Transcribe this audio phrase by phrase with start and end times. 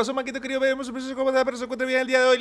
[0.00, 0.60] pasó, Manquito querido?
[0.60, 2.38] Vemos cómo está, pero se encuentra bien el día de hoy,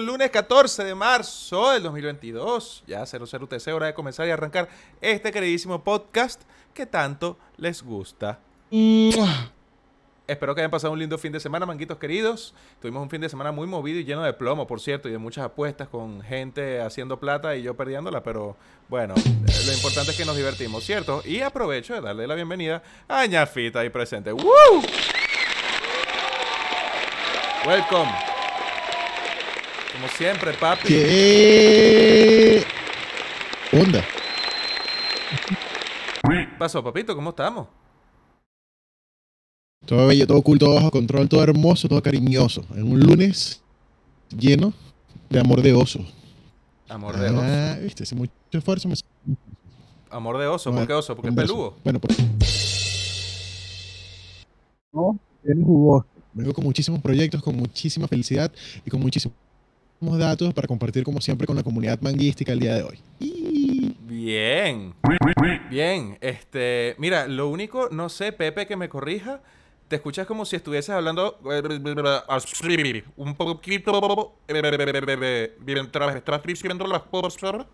[0.00, 2.82] lunes 14 de marzo del 2022.
[2.84, 4.68] Ya 00TC, hora de comenzar y arrancar
[5.00, 6.42] este queridísimo podcast
[6.74, 8.40] que tanto les gusta.
[10.26, 12.56] Espero que hayan pasado un lindo fin de semana, manguitos queridos.
[12.82, 15.18] Tuvimos un fin de semana muy movido y lleno de plomo, por cierto, y de
[15.18, 18.56] muchas apuestas con gente haciendo plata y yo perdiéndola, pero
[18.88, 21.22] bueno, eh, lo importante es que nos divertimos, ¿cierto?
[21.24, 24.32] Y aprovecho de darle la bienvenida a Ñafita ahí presente.
[24.32, 24.82] ¡Woo!
[27.68, 28.10] Welcome.
[29.92, 30.88] Como siempre, papi.
[30.88, 32.64] ¿Qué
[33.72, 34.02] onda?
[36.26, 37.14] ¿Qué pasó, papito?
[37.14, 37.66] ¿Cómo estamos?
[39.84, 42.64] Todo bello, todo cool, todo bajo control, todo hermoso, todo cariñoso.
[42.74, 43.62] En un lunes
[44.30, 44.72] lleno
[45.28, 46.00] de amor de oso.
[46.88, 47.42] Amor de oso.
[47.42, 48.94] Ah, viste, sin mucho esfuerzo me...
[50.08, 51.14] Amor de oso, ¿por qué oso?
[51.14, 51.76] Porque es peludo.
[51.84, 52.18] Bueno, pues...
[54.90, 56.17] No, es jugoso.
[56.38, 58.52] Vengo con muchísimos proyectos, con muchísima felicidad
[58.86, 59.34] y con muchísimos
[60.00, 62.98] datos para compartir como siempre con la comunidad manguística el día de hoy.
[63.18, 64.94] Y- Bien.
[65.68, 66.16] Bien.
[66.20, 69.42] Este, mira, lo único, no sé, Pepe, que me corrija.
[69.88, 71.40] Te escuchas como si estuvieses hablando
[73.16, 73.92] un poquito
[75.66, 77.66] mientras estás diciendo las cosas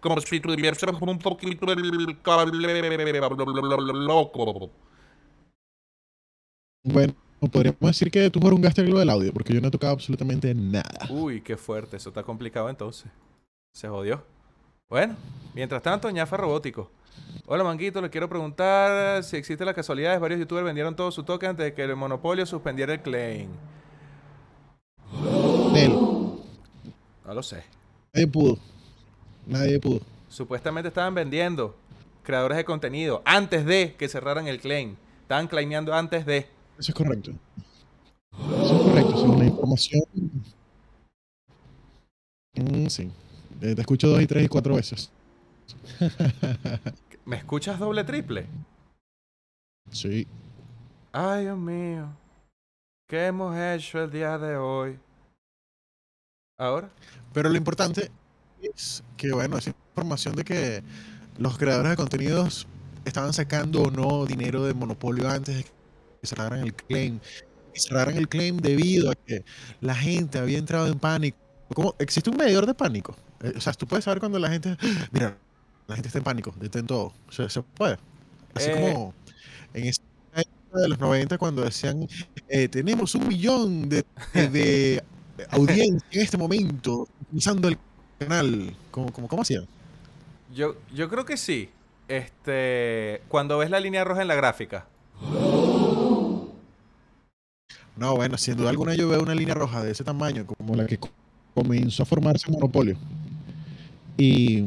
[0.00, 1.66] como si tuvieses un poquito
[3.92, 4.70] loco.
[6.84, 10.54] Bueno, podríamos decir que tú jorungaste algo del audio, porque yo no he tocado absolutamente
[10.54, 11.06] nada.
[11.10, 13.10] Uy, qué fuerte, eso está complicado entonces.
[13.72, 14.24] Se jodió.
[14.88, 15.14] Bueno,
[15.54, 16.90] mientras tanto, ñafa robótico.
[17.46, 21.22] Hola, Manguito, le quiero preguntar si existe la casualidad de varios youtubers vendieron todo su
[21.22, 23.48] token antes de que el monopolio suspendiera el claim.
[27.24, 27.62] No lo sé.
[28.14, 28.58] nadie pudo.
[29.46, 30.00] Nadie pudo.
[30.28, 31.76] Supuestamente estaban vendiendo
[32.22, 34.96] creadores de contenido antes de que cerraran el claim.
[35.22, 36.46] Estaban claimeando antes de.
[36.78, 37.32] Eso es correcto.
[38.32, 40.02] Eso es correcto, según la información.
[42.54, 43.10] Mm, sí.
[43.60, 45.10] Eh, te escucho dos y tres y cuatro veces.
[47.24, 48.46] ¿Me escuchas doble triple?
[49.90, 50.26] Sí.
[51.12, 52.08] Ay, Dios mío.
[53.08, 54.98] ¿Qué hemos hecho el día de hoy?
[56.58, 56.90] ¿Ahora?
[57.32, 58.10] Pero lo importante
[58.62, 60.82] es que, bueno, esa información de que
[61.38, 62.66] los creadores de contenidos
[63.04, 65.77] estaban sacando o no dinero de monopolio antes de
[66.20, 67.18] que cerraran el claim.
[67.74, 69.44] Y cerraran el claim debido a que
[69.80, 71.38] la gente había entrado en pánico.
[71.74, 71.94] ¿Cómo?
[71.98, 73.14] ¿Existe un medidor de pánico?
[73.42, 74.76] Eh, o sea, tú puedes saber cuando la gente.
[75.12, 75.36] Mira,
[75.86, 77.12] la gente está en pánico, detén todo.
[77.30, 77.98] Se, se puede.
[78.54, 78.72] Así Eh.
[78.92, 79.14] como
[79.74, 80.02] en esa
[80.34, 82.08] época de los 90 cuando decían:
[82.48, 85.02] eh, Tenemos un millón de, de- de
[85.50, 87.78] audiencia en este momento usando el
[88.18, 88.74] canal.
[88.90, 89.66] ¿Cómo, cómo, cómo hacían?
[90.54, 91.70] Yo, yo creo que sí.
[92.08, 93.20] Este.
[93.28, 94.86] Cuando ves la línea roja en la gráfica.
[97.98, 100.86] No, bueno, sin duda alguna yo veo una línea roja de ese tamaño, como la
[100.86, 101.10] que co-
[101.54, 102.96] comenzó a formarse en Monopolio.
[104.16, 104.64] Y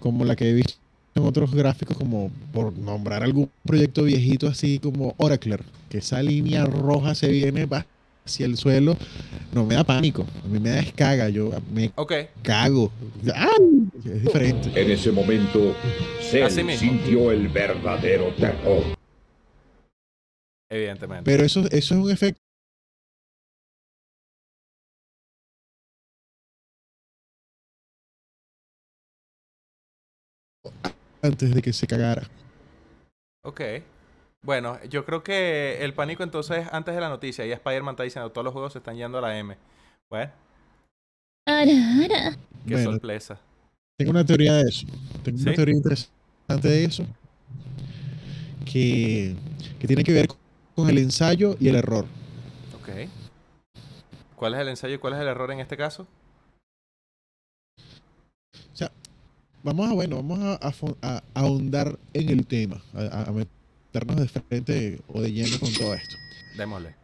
[0.00, 0.74] como la que he visto
[1.14, 6.64] en otros gráficos, como por nombrar algún proyecto viejito así como Oracler, que esa línea
[6.66, 7.84] roja se viene va
[8.24, 8.96] hacia el suelo,
[9.52, 12.12] no me da pánico, a mí me da descaga, yo me Ok.
[12.42, 12.92] cago.
[13.34, 13.88] ¡Ay!
[14.04, 14.70] Es diferente.
[14.80, 15.74] En ese momento,
[16.20, 16.78] Cell mismo.
[16.78, 18.84] sintió el verdadero terror.
[20.70, 21.24] Evidentemente.
[21.24, 22.40] Pero eso, eso es un efecto
[31.22, 32.28] antes de que se cagara.
[33.44, 33.60] Ok.
[34.42, 37.44] Bueno, yo creo que el pánico entonces antes de la noticia.
[37.46, 39.56] Y Spider-Man está diciendo, todos los juegos se están yendo a la M.
[40.10, 40.32] Bueno.
[41.46, 41.72] Ara,
[42.04, 42.36] ara.
[42.66, 43.40] Qué sorpresa.
[43.98, 44.86] Tengo una teoría de eso.
[45.24, 47.06] Tengo una teoría interesante de eso.
[48.64, 49.34] Que,
[49.80, 50.28] que tiene que ver
[50.74, 52.04] con el ensayo y el error.
[52.80, 53.08] Ok.
[54.36, 56.06] ¿Cuál es el ensayo y cuál es el error en este caso?
[59.62, 60.72] Vamos a, bueno, vamos a, a
[61.16, 65.72] a ahondar en el tema, a, a- a meternos de frente o de lleno con
[65.72, 66.16] todo esto.
[66.56, 66.94] Démosle.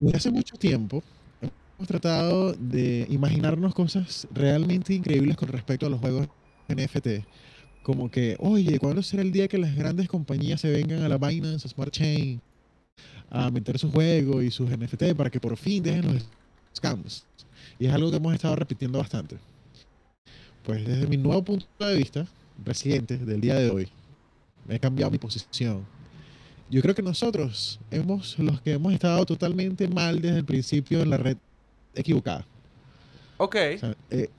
[0.00, 1.02] Desde hace mucho tiempo
[1.40, 6.28] hemos tratado de imaginarnos cosas realmente increíbles con respecto a los juegos
[6.68, 7.24] NFT.
[7.82, 11.18] Como que, oye, ¿cuándo será el día que las grandes compañías se vengan a la
[11.18, 12.40] Binance Smart Chain
[13.30, 16.24] a meter sus juegos y sus NFT para que por fin dejen los
[16.76, 17.26] scams?
[17.78, 19.36] Y es algo que hemos estado repitiendo bastante.
[20.64, 22.26] Pues desde mi nuevo punto de vista,
[22.64, 23.88] reciente, del día de hoy,
[24.68, 25.84] he cambiado mi posición.
[26.70, 31.10] Yo creo que nosotros hemos los que hemos estado totalmente mal desde el principio en
[31.10, 31.36] la red
[31.94, 32.46] equivocada.
[33.36, 33.56] Ok.
[33.74, 34.30] O sea, eh,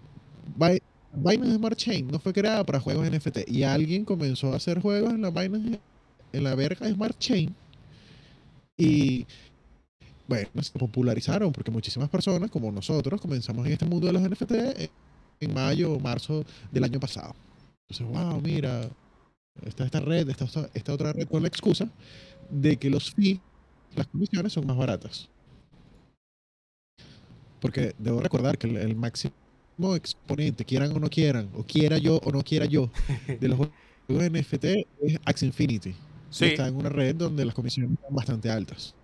[1.14, 5.14] Binance Smart Chain no fue creada para juegos NFT y alguien comenzó a hacer juegos
[5.14, 5.80] en la Binance
[6.32, 7.54] en la verga Smart Chain.
[8.78, 9.28] Y
[10.28, 14.54] bueno, se popularizaron porque muchísimas personas, como nosotros, comenzamos en este mundo de los NFT
[15.44, 17.36] en- mayo o marzo del año pasado.
[17.90, 18.90] Entonces, wow, mira,
[19.66, 21.88] está esta red, está esta, otra red con la excusa
[22.50, 23.40] de que los fees,
[23.96, 25.30] las comisiones son más baratas.
[27.60, 29.34] Porque debo recordar que el, el máximo
[29.96, 32.90] exponente, quieran o no quieran, o quiera yo o no quiera yo,
[33.40, 33.74] de los juegos
[34.10, 34.66] NFT
[35.02, 35.96] es Axie Infinity.
[36.30, 36.46] Sí.
[36.46, 38.96] Está en una red donde las comisiones son bastante altas.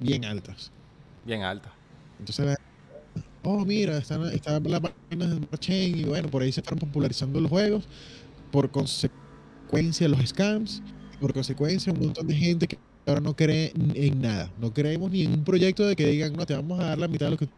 [0.00, 0.70] Bien altas.
[1.24, 1.72] Bien alta.
[2.18, 2.56] Entonces, la-
[3.46, 7.40] oh, mira, están, están las páginas de blockchain y bueno, por ahí se fueron popularizando
[7.40, 7.88] los juegos.
[8.50, 10.82] Por consecuencia, los scams.
[11.14, 14.50] y Por consecuencia, un montón de gente que ahora no cree en nada.
[14.58, 17.08] No creemos ni en un proyecto de que digan, no, te vamos a dar la
[17.08, 17.48] mitad de lo que.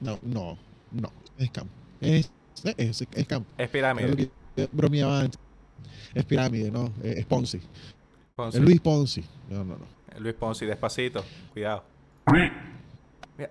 [0.00, 0.58] No, no,
[0.90, 1.12] no.
[1.38, 1.68] Es scam.
[2.00, 2.30] Es,
[2.76, 3.44] es, es scam.
[3.56, 4.16] Es lo pirámide.
[4.16, 5.40] que yo bromeaba antes.
[6.14, 6.92] Es pirámide, ¿no?
[7.02, 7.60] Es, es Ponzi.
[8.34, 8.58] Ponzi.
[8.58, 9.24] Es Luis Ponzi.
[9.48, 10.20] No, no, no.
[10.20, 11.24] Luis Ponzi, despacito.
[11.52, 11.84] Cuidado.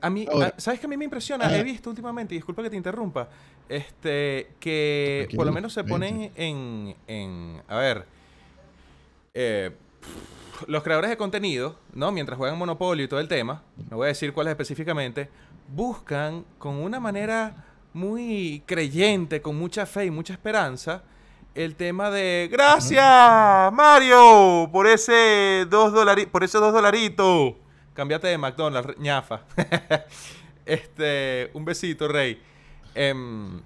[0.02, 1.46] A mí, a- ¿sabes qué a mí me impresiona?
[1.60, 3.30] He visto últimamente, y disculpa que te interrumpa,
[3.70, 8.06] este, que Tranquilo, por lo menos se ponen en, en, a ver,
[9.34, 9.72] eh,
[10.68, 12.12] los creadores de contenido, ¿no?
[12.12, 15.30] Mientras juegan Monopolio y todo el tema, no voy a decir cuáles específicamente,
[15.68, 21.04] buscan con una manera muy creyente, con mucha fe y mucha esperanza,
[21.54, 23.02] el tema de gracias
[23.74, 27.54] Mario por ese dos dolari- por ese dos dolaritos.
[27.96, 29.42] Cámbiate de McDonald's, ñafa.
[30.66, 32.40] este, un besito, Rey.
[32.94, 33.62] Em,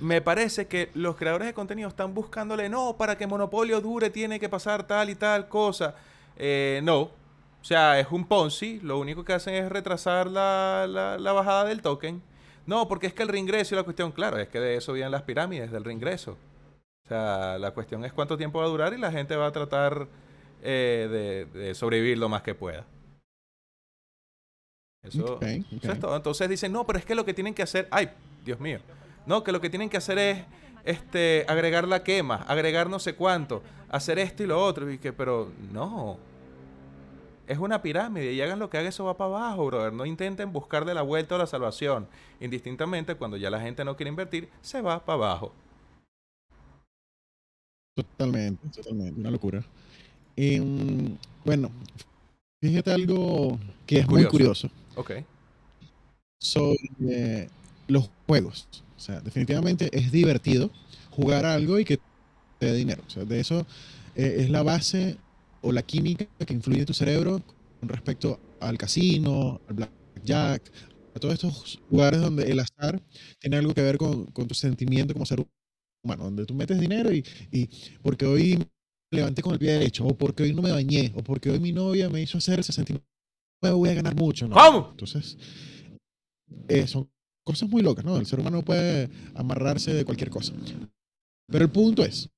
[0.00, 4.40] me parece que los creadores de contenido están buscándole, no, para que Monopolio dure tiene
[4.40, 5.94] que pasar tal y tal cosa.
[6.36, 7.00] Eh, no.
[7.02, 8.80] O sea, es un Ponzi.
[8.80, 12.22] Lo único que hacen es retrasar la, la- bajada del token.
[12.66, 15.12] No, porque es que el reingreso y la cuestión, claro, es que de eso vienen
[15.12, 16.32] las pirámides, del reingreso.
[17.04, 19.52] O sea, la cuestión es cuánto tiempo va a durar y la gente va a
[19.52, 20.08] tratar
[20.62, 22.84] eh, de sobrevivir lo más que pueda.
[25.06, 26.16] Eso, es todo.
[26.16, 28.10] Entonces dicen, no, pero es que lo que tienen que hacer, ay,
[28.44, 28.78] Dios mío,
[29.26, 30.44] no, que lo que tienen que hacer es
[30.84, 35.12] este, agregar la quema, agregar no sé cuánto, hacer esto y lo otro, y que,
[35.12, 36.16] pero no.
[37.46, 39.92] Es una pirámide y hagan lo que hagan, eso va para abajo, brother.
[39.92, 42.08] No intenten buscarle la vuelta o la salvación.
[42.40, 45.52] Indistintamente, cuando ya la gente no quiere invertir, se va para abajo.
[47.94, 49.64] Totalmente, totalmente, una locura.
[50.36, 51.70] Em, bueno,
[52.60, 54.68] fíjate algo que es muy Curioso.
[54.96, 55.10] Ok.
[56.38, 57.48] sobre
[57.88, 58.68] los juegos.
[58.96, 60.70] O sea, definitivamente es divertido
[61.10, 61.98] jugar algo y que
[62.58, 63.02] te dé dinero.
[63.06, 63.66] O sea, de eso
[64.14, 65.16] eh, es la base
[65.62, 67.42] o la química que influye en tu cerebro
[67.80, 70.72] con respecto al casino, al blackjack,
[71.14, 73.02] a todos estos lugares donde el azar
[73.38, 75.44] tiene algo que ver con, con tu sentimiento como ser
[76.04, 77.68] humano, donde tú metes dinero y, y
[78.02, 81.22] porque hoy me levanté con el pie derecho, o porque hoy no me bañé, o
[81.22, 82.60] porque hoy mi novia me hizo hacer
[83.66, 84.48] 69, voy a ganar mucho.
[84.48, 84.56] ¿no?
[84.56, 84.88] ¿Cómo?
[84.90, 85.36] Entonces,
[86.68, 87.08] eh, son
[87.44, 88.16] cosas muy locas, ¿no?
[88.16, 90.52] El ser humano puede amarrarse de cualquier cosa.
[91.48, 92.28] Pero el punto es,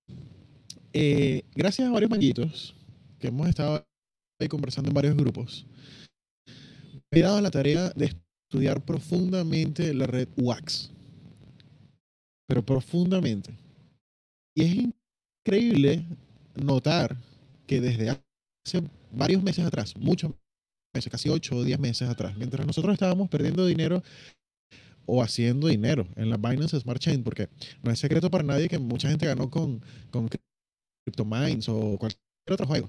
[0.93, 2.75] eh, gracias a varios manguitos
[3.19, 3.85] que hemos estado
[4.41, 5.67] ahí conversando en varios grupos,
[7.11, 8.13] me he dado la tarea de
[8.51, 10.91] estudiar profundamente la red WAX.
[12.47, 13.53] Pero profundamente.
[14.55, 14.93] Y es
[15.47, 16.05] increíble
[16.55, 17.17] notar
[17.67, 18.83] que desde hace
[19.13, 20.33] varios meses atrás, muchos
[20.99, 24.03] meses, casi 8 o 10 meses atrás, mientras nosotros estábamos perdiendo dinero
[25.07, 27.49] o haciendo dinero en la Binance Smart Chain, porque
[27.83, 30.29] no es secreto para nadie que mucha gente ganó con, con
[31.07, 32.89] CryptoMines o cualquier otro juego,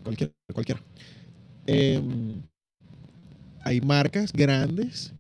[0.54, 0.84] cualquier.
[1.66, 2.42] Em,
[3.62, 5.14] hay marcas grandes,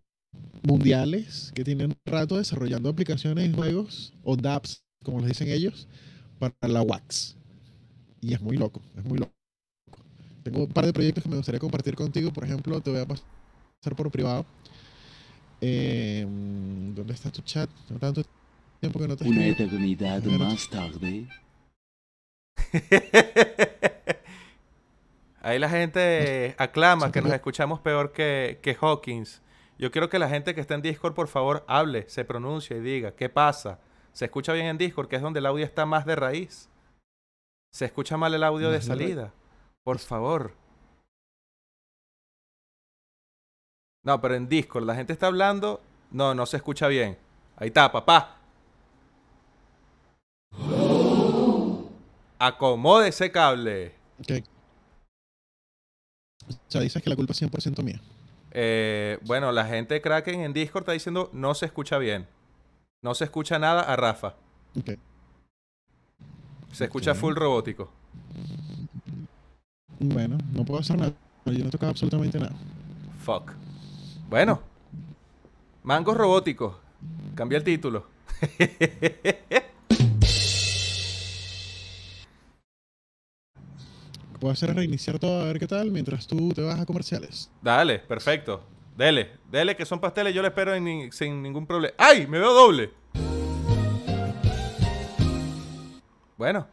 [0.61, 5.87] mundiales, que tienen rato desarrollando aplicaciones y juegos, o dApps, como les dicen ellos,
[6.37, 7.37] para la WAX.
[8.19, 9.38] Y es muy loco, es muy loco.
[10.51, 12.31] Tengo un par de proyectos que me gustaría compartir contigo.
[12.31, 14.45] Por ejemplo, te voy a pasar por privado.
[15.61, 17.69] Eh, ¿Dónde está tu chat?
[17.89, 18.23] No tanto
[18.79, 21.27] tiempo que no te Una eternidad más tarde.
[25.41, 29.41] Ahí la gente aclama que nos escuchamos peor que, que Hawkins.
[29.77, 32.81] Yo quiero que la gente que está en Discord, por favor, hable, se pronuncie y
[32.81, 33.79] diga, ¿qué pasa?
[34.13, 36.69] ¿Se escucha bien en Discord, que es donde el audio está más de raíz?
[37.71, 39.31] ¿Se escucha mal el audio de salida?
[39.83, 40.53] Por favor.
[44.03, 45.81] No, pero en Discord la gente está hablando.
[46.11, 47.17] No, no se escucha bien.
[47.57, 48.37] Ahí está, papá.
[52.39, 53.93] Acomode ese cable.
[54.19, 54.43] Ok.
[56.47, 57.99] O sea, dices que la culpa es 100% mía.
[58.51, 62.27] Eh, bueno, la gente de Kraken en Discord está diciendo no se escucha bien.
[63.01, 64.35] No se escucha nada a Rafa.
[64.77, 64.91] Ok.
[66.71, 67.91] Se escucha full robótico.
[69.99, 71.13] Bueno, no puedo hacer nada.
[71.45, 72.55] Yo no he tocado absolutamente nada.
[73.19, 73.53] Fuck.
[74.29, 74.61] Bueno.
[75.83, 76.75] Mangos robóticos.
[77.35, 78.07] Cambia el título.
[84.39, 87.51] Puedo hacer reiniciar todo a ver qué tal mientras tú te vas a comerciales.
[87.61, 88.63] Dale, perfecto.
[88.95, 91.93] Dele, dele que son pasteles, yo le espero en sin ningún problema.
[91.97, 92.25] ¡Ay!
[92.25, 92.91] Me veo doble.
[96.37, 96.67] Bueno,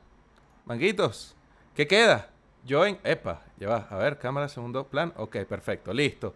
[0.65, 1.35] manguitos,
[1.75, 2.31] ¿qué queda?
[2.69, 6.35] Join, epa, ya va, a ver, cámara, segundo plan, ok, perfecto, listo.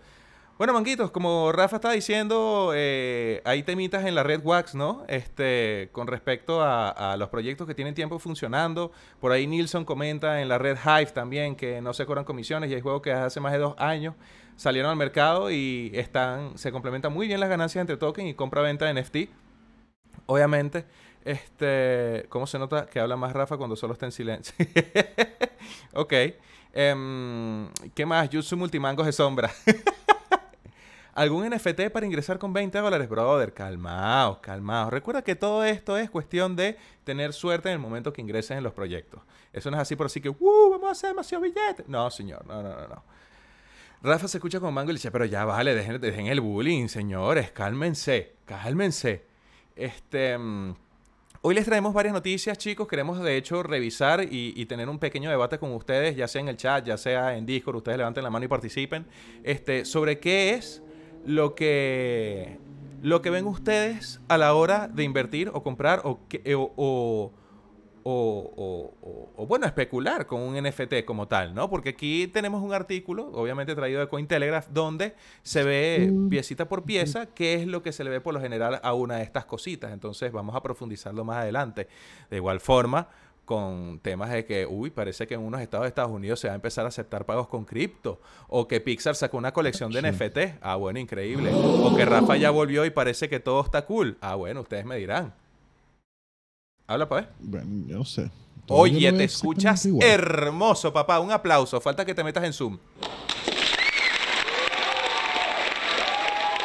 [0.58, 5.04] Bueno, manguitos, como Rafa está diciendo, eh, hay temitas en la red Wax, ¿no?
[5.08, 8.92] Este, con respecto a, a los proyectos que tienen tiempo funcionando.
[9.20, 12.74] Por ahí Nilsson comenta en la red Hive también que no se cobran comisiones y
[12.74, 14.14] hay juegos que hace más de dos años
[14.60, 18.84] salieron al mercado y están, se complementan muy bien las ganancias entre token y compra-venta
[18.84, 19.16] de NFT.
[20.26, 20.84] Obviamente,
[21.24, 24.54] este, ¿cómo se nota que habla más Rafa cuando solo está en silencio?
[25.94, 26.12] ok.
[26.72, 28.28] Em, ¿Qué más?
[28.30, 29.50] Jutsu Multimangos de sombra.
[31.14, 33.08] ¿Algún NFT para ingresar con 20 dólares?
[33.08, 34.92] Brother, calmaos, calmaos.
[34.92, 38.62] Recuerda que todo esto es cuestión de tener suerte en el momento que ingreses en
[38.62, 39.20] los proyectos.
[39.52, 40.70] Eso no es así por así que, ¡uh!
[40.70, 41.84] Vamos a hacer demasiado billete.
[41.88, 43.02] No, señor, no, no, no, no.
[44.02, 47.50] Rafa se escucha con mango y le dice, pero ya vale, dejen, el bullying, señores,
[47.50, 49.26] cálmense, cálmense.
[49.76, 50.74] Este, mm,
[51.42, 52.86] hoy les traemos varias noticias, chicos.
[52.88, 56.56] Queremos, de hecho, revisar y, tener un pequeño debate con ustedes, ya sea en el
[56.56, 57.76] chat, ya sea en Discord.
[57.76, 59.06] Ustedes levanten la mano y participen.
[59.42, 60.82] Este, sobre qué es
[61.24, 62.58] lo que,
[63.02, 66.20] lo que ven ustedes a la hora de invertir o comprar o,
[66.76, 67.32] o-
[68.02, 71.68] o- o- o- o, bueno, especular con un NFT como tal, ¿no?
[71.70, 76.28] Porque aquí tenemos un artículo, obviamente traído de Cointelegraph, donde se ve Mm.
[76.28, 79.16] piecita por pieza qué es lo que se le ve por lo general a una
[79.16, 79.92] de estas cositas.
[79.92, 81.88] Entonces vamos a profundizarlo más adelante.
[82.30, 83.08] De igual forma,
[83.44, 86.52] con temas de que, uy, parece que en unos estados de Estados Unidos se va
[86.52, 88.20] a empezar a aceptar pagos con cripto.
[88.46, 90.06] O que Pixar sacó una colección de Sí.
[90.06, 90.58] NFT.
[90.60, 91.50] Ah, bueno, increíble.
[91.52, 94.16] O que Rafa ya volvió y parece que todo está cool.
[94.20, 95.34] Ah, bueno, ustedes me dirán.
[96.90, 97.24] Habla, pues.
[97.38, 98.28] Bueno, yo no sé.
[98.66, 100.08] Todavía Oye, te escuchas igual.
[100.08, 101.20] hermoso, papá.
[101.20, 101.80] Un aplauso.
[101.80, 102.78] Falta que te metas en Zoom.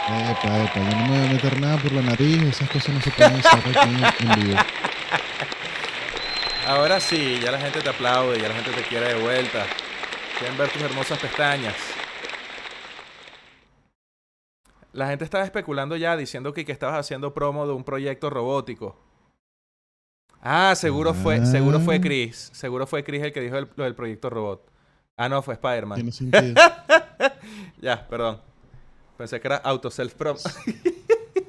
[0.08, 3.02] Epa, epa, yo no me voy a meter nada por la nariz, esas cosas no
[3.02, 4.60] se pueden usar aquí en vivo.
[6.68, 9.68] Ahora sí, ya la gente te aplaude, ya la gente te quiere de vuelta.
[10.40, 11.76] Quieren ver tus hermosas pestañas.
[14.92, 19.06] La gente estaba especulando ya, diciendo que, que estabas haciendo promo de un proyecto robótico.
[20.48, 22.02] Ah, seguro fue, seguro fue Ah.
[22.02, 22.52] Chris.
[22.54, 24.64] Seguro fue Chris el que dijo el- lo del proyecto robot.
[25.18, 25.96] Ah, no, fue Spider-Man.
[25.96, 26.54] Tiene sentido.
[27.82, 28.40] Ya, perdón.
[29.18, 30.38] Pensé que era auto self prom.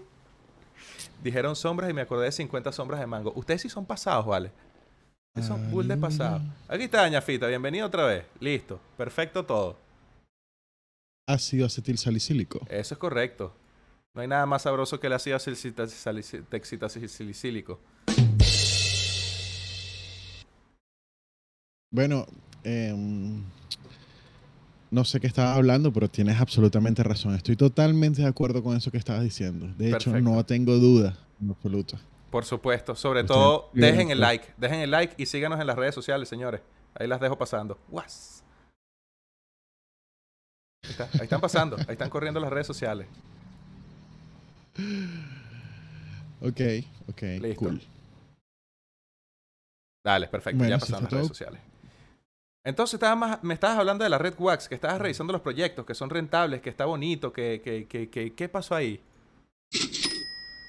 [1.23, 3.33] Dijeron sombras y me acordé de 50 sombras de mango.
[3.35, 4.51] Ustedes sí son pasados, ¿vale?
[5.35, 6.41] Ustedes son bull de pasado.
[6.69, 8.25] Aquí está Doña Fita, bienvenido otra vez.
[8.41, 9.77] Listo, perfecto todo.
[11.29, 12.61] Ácido acetil salicílico.
[12.71, 13.53] Eso es correcto.
[14.15, 16.45] No hay nada más sabroso que el ácido salici-
[21.91, 22.27] Bueno,
[22.65, 23.43] em,
[24.91, 27.35] no sé qué estabas hablando, pero tienes absolutamente razón.
[27.35, 29.67] Estoy totalmente de acuerdo con eso que estabas diciendo.
[29.77, 31.99] De hecho, no tengo duda en absoluto.
[32.31, 32.95] Por supuesto.
[32.95, 34.47] Sobre todo, bien, dejen el like.
[34.57, 36.61] Dejen el like y síganos en las redes sociales, señores.
[36.95, 37.79] Ahí las dejo pasando.
[37.89, 38.43] Guas.
[40.85, 41.77] Ahí, está, ahí están pasando.
[41.77, 43.07] Ahí están corriendo las redes sociales.
[46.41, 46.61] Ok,
[47.09, 47.57] ok, Listo.
[47.57, 47.83] cool.
[50.05, 50.59] Dale, perfecto.
[50.59, 51.61] Bueno, ya pasaron las redes sociales.
[52.67, 55.95] Entonces más- me estabas hablando de la Red Wax, que estabas revisando los proyectos, que
[55.95, 59.01] son rentables, que está bonito, que, que, que, que- ¿qué pasó ahí?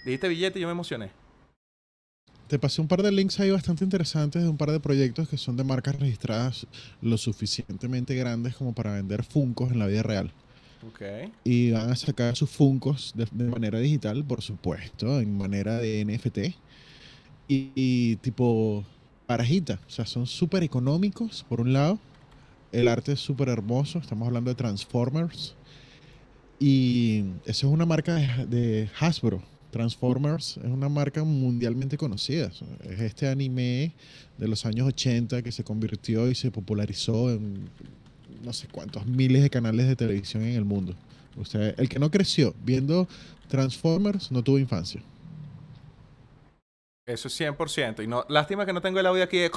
[0.05, 1.09] Dijiste billete y yo me emocioné.
[2.47, 5.37] Te pasé un par de links ahí bastante interesantes de un par de proyectos que
[5.37, 6.67] son de marcas registradas
[7.01, 10.31] lo suficientemente grandes como para vender Funcos en la vida real.
[10.87, 11.01] Ok.
[11.43, 16.05] Y van a sacar sus Funcos de, de manera digital, por supuesto, en manera de
[16.05, 16.37] NFT.
[17.49, 18.85] Y, y tipo
[19.27, 21.99] parajita, o sea, son súper económicos, por un lado.
[22.71, 25.53] El arte es súper hermoso, estamos hablando de Transformers.
[26.59, 29.43] Y esa es una marca de, de Hasbro.
[29.69, 32.51] Transformers es una marca mundialmente conocida.
[32.89, 33.93] Es este anime
[34.37, 37.69] de los años 80 que se convirtió y se popularizó en
[38.43, 40.95] no sé cuántos miles de canales de televisión en el mundo.
[41.35, 43.07] Usted, el que no creció viendo
[43.47, 45.01] Transformers no tuvo infancia.
[47.07, 48.03] Eso es 100%.
[48.03, 49.49] Y no, lástima que no tengo el audio aquí de...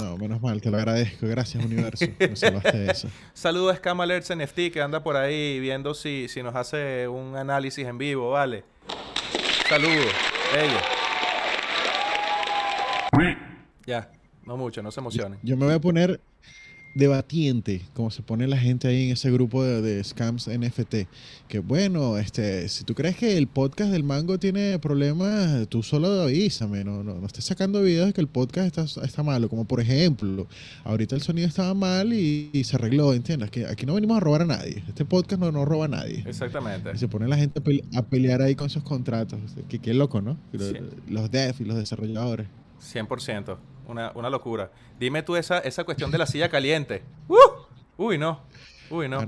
[0.00, 1.26] No, menos mal, te lo agradezco.
[1.26, 2.06] Gracias, universo.
[2.18, 3.08] Me salvaste de eso.
[3.34, 7.36] Saludos a Scam Alerts NFT que anda por ahí viendo si, si nos hace un
[7.36, 8.64] análisis en vivo, ¿vale?
[9.68, 10.06] Saludos.
[10.54, 10.78] Bello.
[13.84, 14.10] Ya.
[14.46, 15.38] No mucho, no se emocionen.
[15.42, 16.22] Yo me voy a poner
[16.98, 20.94] debatiente, como se pone la gente ahí en ese grupo de, de scams NFT.
[21.48, 26.22] Que bueno, este, si tú crees que el podcast del Mango tiene problemas, tú solo
[26.22, 29.48] avísame, no, no, no estés sacando videos de que el podcast está, está malo.
[29.48, 30.46] Como por ejemplo,
[30.84, 33.50] ahorita el sonido estaba mal y, y se arregló, ¿entiendes?
[33.50, 34.82] Que aquí no venimos a robar a nadie.
[34.88, 36.24] Este podcast no, no roba a nadie.
[36.26, 36.90] Exactamente.
[36.94, 39.38] Y se pone la gente a, pele- a pelear ahí con esos contratos.
[39.68, 40.36] Que qué loco, ¿no?
[40.52, 40.74] Los, Sí.
[41.08, 42.46] los devs y los desarrolladores.
[42.80, 43.56] 100%.
[43.86, 44.70] Una, una locura.
[44.98, 47.02] Dime tú esa, esa cuestión de la silla caliente.
[47.28, 47.36] ¡Uh!
[47.96, 48.40] Uy, no.
[48.90, 49.20] Uy, no.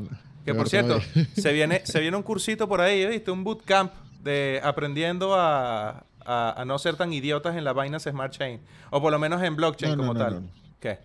[0.44, 1.00] Que por cierto,
[1.34, 3.30] se viene, se viene un cursito por ahí, ¿viste?
[3.30, 3.92] Un bootcamp
[4.22, 8.60] de aprendiendo a, a- a no ser tan idiotas en la Binance Smart Chain.
[8.90, 10.34] O por lo menos en blockchain No, no, como no, tal.
[10.34, 10.48] no, no.
[10.78, 10.98] ¿Qué?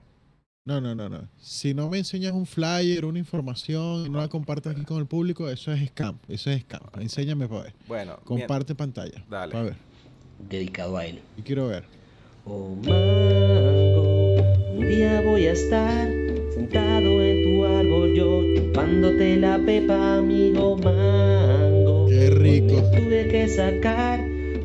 [0.65, 1.27] No, no, no, no.
[1.37, 5.05] Si no me enseñas un flyer, una información y no la compartes aquí con el
[5.05, 6.17] público, eso es scam.
[6.27, 6.81] Eso es scam.
[6.99, 7.73] Enséñame para ver.
[7.87, 8.25] Bueno, bien.
[8.25, 9.23] Comparte pantalla.
[9.29, 9.51] Dale.
[9.51, 9.75] Para ver.
[10.49, 11.21] dedicado a él.
[11.37, 11.85] Y quiero ver.
[12.47, 14.35] Oh mango,
[14.77, 16.07] un día voy a estar
[16.53, 22.05] sentado en tu árbol yo chupándote la pepa, amigo mango.
[22.07, 22.75] Qué rico.
[22.75, 24.19] Hoy me tuve que sacar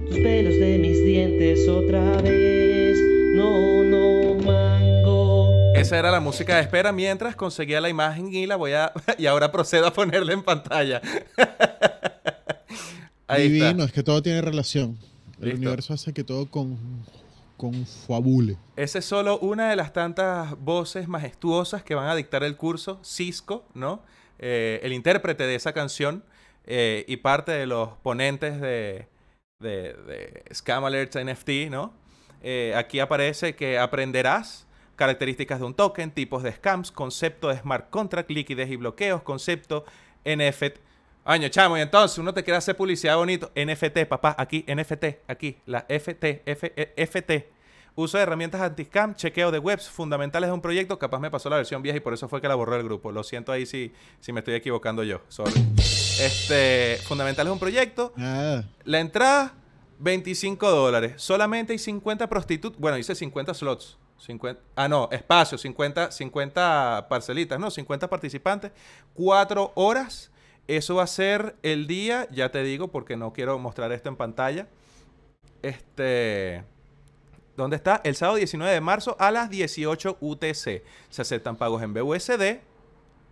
[0.07, 2.99] tus pelos de mis dientes otra vez.
[3.35, 5.49] No, no, mango.
[5.75, 8.93] Esa era la música de espera mientras conseguía la imagen y la voy a...
[9.19, 11.01] y ahora procedo a ponerla en pantalla.
[13.27, 13.85] Ahí Divino, está.
[13.85, 14.99] es que todo tiene relación.
[15.41, 15.61] El Listo.
[15.61, 16.77] universo hace que todo con,
[17.61, 18.57] confabule.
[18.77, 23.01] Esa es solo una de las tantas voces majestuosas que van a dictar el curso,
[23.05, 24.03] Cisco, ¿no?
[24.39, 26.25] Eh, el intérprete de esa canción
[26.65, 29.09] eh, y parte de los ponentes de,
[29.59, 31.93] de, de Scam Alerts NFT, ¿no?
[32.43, 37.91] Eh, aquí aparece que aprenderás características de un token, tipos de scams, concepto de smart
[37.91, 39.85] contract, liquidez y bloqueos, concepto
[40.25, 40.79] NFT.
[41.25, 43.53] Año, chamo, y entonces uno te quiere hacer publicidad bonito.
[43.55, 47.51] NFT, papá, aquí, NFT, aquí, la FT, F, E- FT.
[47.95, 50.99] Uso de herramientas anti-scam, chequeo de webs fundamentales de un proyecto.
[50.99, 53.13] Capaz me pasó la versión vieja y por eso fue que la borró el grupo.
[53.13, 55.21] Lo siento ahí si, si me estoy equivocando yo.
[55.29, 55.53] Sorry.
[55.77, 58.13] Este, fundamentales de un proyecto.
[58.17, 58.69] Nada.
[58.85, 59.55] La entrada,
[59.99, 61.15] 25 dólares.
[61.17, 62.81] Solamente hay 50 prostitutas.
[62.81, 63.99] Bueno, dice 50 slots.
[64.19, 68.71] 50, ah, no, espacio, 50, 50 parcelitas, no, 50 participantes.
[69.15, 70.31] 4 horas.
[70.67, 74.17] Eso va a ser el día, ya te digo, porque no quiero mostrar esto en
[74.17, 74.69] pantalla.
[75.63, 76.65] Este.
[77.57, 78.01] ¿Dónde está?
[78.05, 80.83] El sábado 19 de marzo a las 18 UTC.
[81.11, 82.61] Se aceptan pagos en BUSD,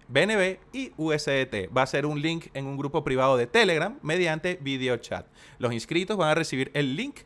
[0.09, 1.75] BNB y USDT.
[1.75, 5.27] Va a ser un link en un grupo privado de Telegram mediante video chat.
[5.59, 7.21] Los inscritos van a recibir el link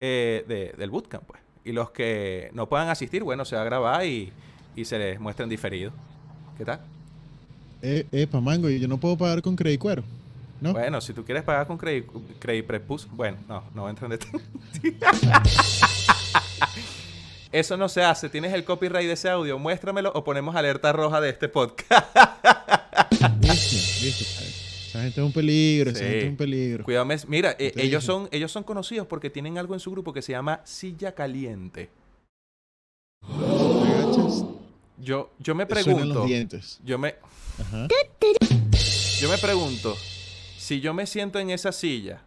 [0.00, 1.40] eh, de- del bootcamp, pues.
[1.64, 4.32] Y los que no puedan asistir, bueno, se va a grabar y,
[4.74, 5.92] y se les muestra en diferido.
[6.58, 6.80] ¿Qué tal?
[7.82, 10.04] Eh, epa, mango, yo no puedo pagar con Credicuero.
[10.60, 10.72] ¿No?
[10.72, 12.06] Bueno, si tú quieres pagar con Credit,
[12.38, 14.20] credit Prepus, bueno, no, no entran de
[17.50, 18.28] Eso no se hace.
[18.28, 19.58] Tienes el copyright de ese audio.
[19.58, 22.16] Muéstramelo o ponemos alerta roja de este podcast.
[23.42, 24.24] Listo, listo.
[24.88, 26.84] Esa gente es un peligro, esa gente es un peligro.
[26.84, 30.22] Cuidado, mira, eh, ellos son, ellos son conocidos porque tienen algo en su grupo que
[30.22, 31.90] se llama Silla Caliente.
[35.02, 36.78] Yo, yo me pregunto, los dientes.
[36.84, 37.16] yo me,
[37.58, 37.88] Ajá.
[39.20, 39.96] yo me pregunto,
[40.56, 42.22] si yo me siento en esa silla,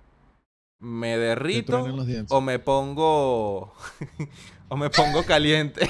[0.80, 1.88] ¿me derrito
[2.28, 3.74] o me pongo,
[4.68, 5.88] o me pongo caliente?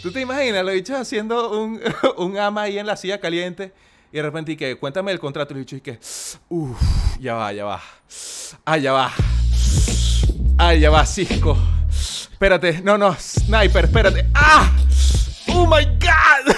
[0.00, 1.80] ¿Tú te imaginas los bichos haciendo un,
[2.18, 3.72] un ama ahí en la silla caliente
[4.12, 5.98] y de repente y que cuéntame el contrato y bichos y que,
[6.50, 6.80] uff,
[7.18, 7.82] ya va, ya va,
[8.64, 9.12] ah, ya va,
[10.58, 11.58] ah, ya va, Cisco,
[12.42, 14.76] espérate, no, no, Sniper, espérate, ah,
[15.50, 16.52] oh my god,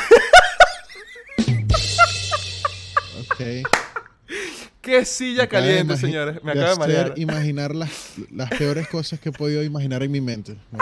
[3.20, 3.38] Ok.
[4.80, 7.12] qué silla acaba caliente, señores, me de acabo de marear.
[7.18, 7.90] imaginar las,
[8.30, 10.56] las peores cosas que he podido imaginar en mi mente.
[10.70, 10.78] No.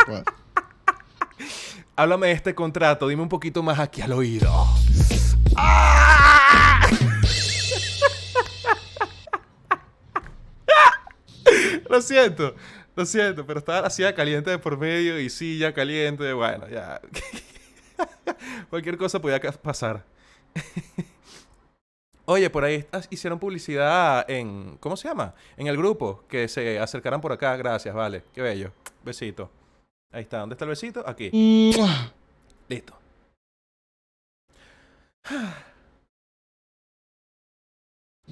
[1.97, 4.53] Háblame de este contrato, dime un poquito más aquí al oído.
[5.57, 6.87] ¡Ah!
[11.91, 12.55] lo siento,
[12.95, 17.01] lo siento, pero estaba silla caliente de por medio y silla caliente, bueno, ya.
[18.71, 20.05] Cualquier cosa podía pasar.
[22.25, 24.77] Oye, por ahí hicieron publicidad en.
[24.79, 25.35] ¿Cómo se llama?
[25.57, 26.25] En el grupo.
[26.29, 27.57] Que se acercaran por acá.
[27.57, 28.23] Gracias, vale.
[28.33, 28.73] Qué bello.
[29.05, 29.51] Besito.
[30.13, 30.39] Ahí está.
[30.39, 31.03] ¿Dónde está el besito?
[31.07, 31.31] Aquí.
[32.69, 32.95] Listo.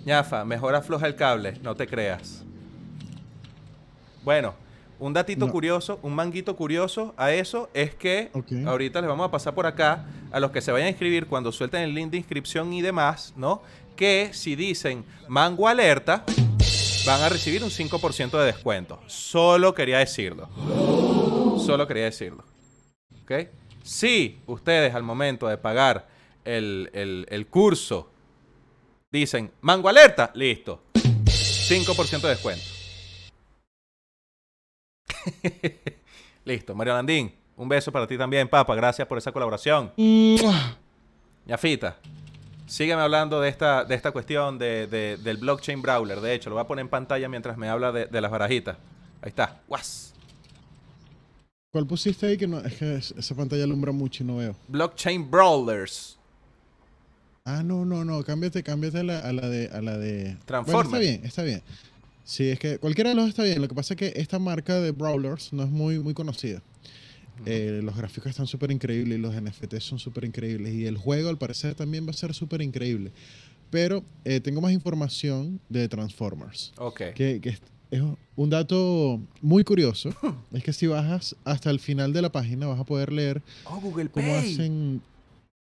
[0.05, 2.45] Ñafa, mejor afloja el cable, no te creas.
[4.23, 4.55] Bueno,
[4.99, 5.53] un datito No.
[5.53, 8.31] curioso, un manguito curioso a eso es que
[8.67, 11.51] ahorita les vamos a pasar por acá a los que se vayan a inscribir cuando
[11.53, 13.63] suelten el link de inscripción y demás, ¿no?
[13.97, 16.25] Que si dicen mango alerta,
[17.07, 19.01] van a recibir un 5% de descuento.
[19.07, 20.49] Solo quería decirlo.
[21.65, 22.45] Solo quería decirlo.
[23.23, 23.33] ¿Ok?
[23.83, 26.09] Si ustedes al momento de pagar
[26.45, 28.11] el, el- el curso
[29.11, 30.83] dicen mango alerta, listo.
[30.95, 32.65] 5% de descuento.
[36.45, 36.75] listo.
[36.75, 38.75] Mario Landín, un beso para ti también, papá.
[38.75, 39.93] Gracias por esa colaboración.
[41.47, 41.97] Yafita,
[42.67, 46.21] sígueme hablando de esta, de esta cuestión de- de- del blockchain brawler.
[46.21, 48.77] De hecho, lo voy a poner en pantalla mientras me habla de, de las barajitas.
[49.23, 49.61] Ahí está.
[49.67, 50.15] Guas.
[51.73, 52.37] ¿Cuál pusiste ahí?
[52.37, 54.55] Que no, es que es- esa pantalla alumbra mucho y no veo.
[54.69, 56.17] Blockchain brawlers.
[57.45, 60.37] Ah, no, no, no, cámbiate, cámbiate a la, a la de, a la de.
[60.45, 60.65] Transformer.
[60.85, 61.63] Bueno, está bien, está bien.
[62.31, 63.61] Sí, es que cualquiera de los está bien.
[63.61, 66.63] Lo que pasa es que esta marca de Brawlers no es muy, muy conocida.
[67.45, 70.73] Eh, los gráficos están súper increíbles y los NFTs son súper increíbles.
[70.75, 73.11] Y el juego, al parecer, también va a ser súper increíble.
[73.71, 76.73] Pero eh, tengo más información de Transformers.
[76.79, 76.99] Ok.
[77.17, 77.59] Que, que
[77.91, 78.03] es,
[78.37, 80.11] un dato muy curioso.
[80.53, 83.81] es que si bajas hasta el final de la página, vas a poder leer Oh,
[83.81, 84.53] Google cómo Pay.
[84.53, 85.03] hacen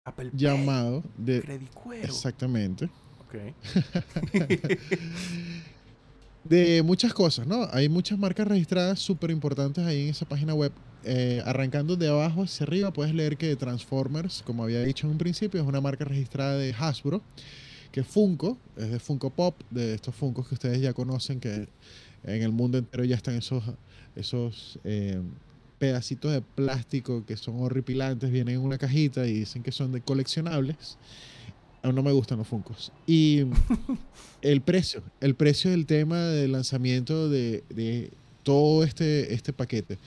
[0.06, 0.40] Apple Pay.
[0.40, 1.42] llamado de.
[1.42, 2.04] Credicuero.
[2.04, 2.92] Exactamente.
[3.26, 3.56] Ok.
[6.44, 7.68] de muchas cosas, ¿no?
[7.72, 10.72] Hay muchas marcas registradas súper importantes ahí en esa página web.
[11.06, 15.18] Eh, arrancando de abajo hacia arriba, puedes leer que Transformers, como había dicho en un
[15.18, 17.22] principio, es una marca registrada de Hasbro.
[17.92, 21.68] Que Funko, es de Funko Pop, de estos Funkos que ustedes ya conocen, que
[22.24, 23.64] en el mundo entero ya están esos,
[24.16, 25.22] esos eh,
[25.78, 30.02] pedacitos de plástico que son horripilantes, vienen en una cajita y dicen que son de
[30.02, 30.98] coleccionables.
[31.84, 32.92] Aún no me gustan los Funkos.
[33.06, 33.44] Y
[34.42, 38.10] el precio, el precio del tema del lanzamiento de, de
[38.42, 40.00] todo este, este paquete.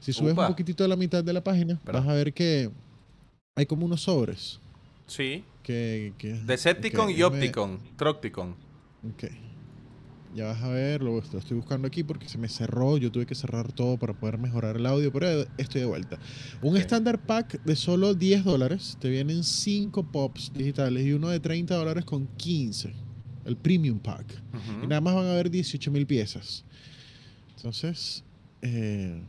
[0.00, 0.42] Si subes Upa.
[0.42, 2.70] un poquitito a la mitad de la página, vas a ver que
[3.54, 4.58] hay como unos sobres.
[5.06, 5.44] Sí.
[5.62, 7.78] Que, que, Decepticon ok, y Opticon.
[7.96, 8.56] Trocticon.
[9.14, 9.30] Ok.
[10.34, 12.96] Ya vas a ver, lo, lo estoy buscando aquí porque se me cerró.
[12.96, 16.18] Yo tuve que cerrar todo para poder mejorar el audio, pero estoy de vuelta.
[16.62, 18.96] Un estándar pack de solo 10 dólares.
[18.98, 22.94] Te vienen 5 pops digitales y uno de 30 dólares con 15.
[23.44, 24.24] El premium pack.
[24.54, 24.84] Ujú.
[24.84, 26.64] Y nada más van a haber 18 mil piezas.
[27.56, 28.24] Entonces,
[28.62, 29.20] eh,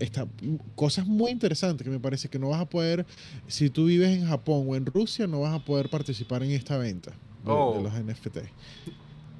[0.00, 0.26] está,
[0.74, 3.06] cosas muy interesantes que me parece que no vas a poder,
[3.46, 6.76] si tú vives en Japón o en Rusia, no vas a poder participar en esta
[6.76, 7.80] venta de, de Oh.
[7.82, 8.38] los NFT.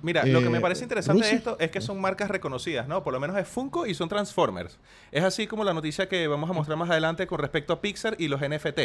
[0.03, 3.03] Mira, lo que me Eh, parece interesante de esto es que son marcas reconocidas, ¿no?
[3.03, 4.79] Por lo menos es Funko y son Transformers.
[5.13, 8.17] Es así como la noticia que vamos a mostrar más adelante con respecto a Pixar
[8.19, 8.81] y los NFT,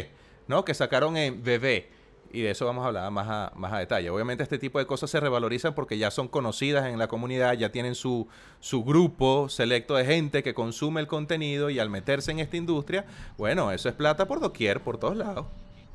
[0.47, 0.65] ¿no?
[0.65, 1.86] Que sacaron en BB.
[2.32, 4.10] Y de eso vamos a hablar más a, más a detalle.
[4.10, 7.71] Obviamente este tipo de cosas se revalorizan porque ya son conocidas en la comunidad, ya
[7.71, 8.28] tienen su,
[8.60, 13.06] su grupo selecto de gente que consume el contenido y al meterse en esta industria,
[13.38, 15.45] bueno, eso es plata por doquier, por todos lados.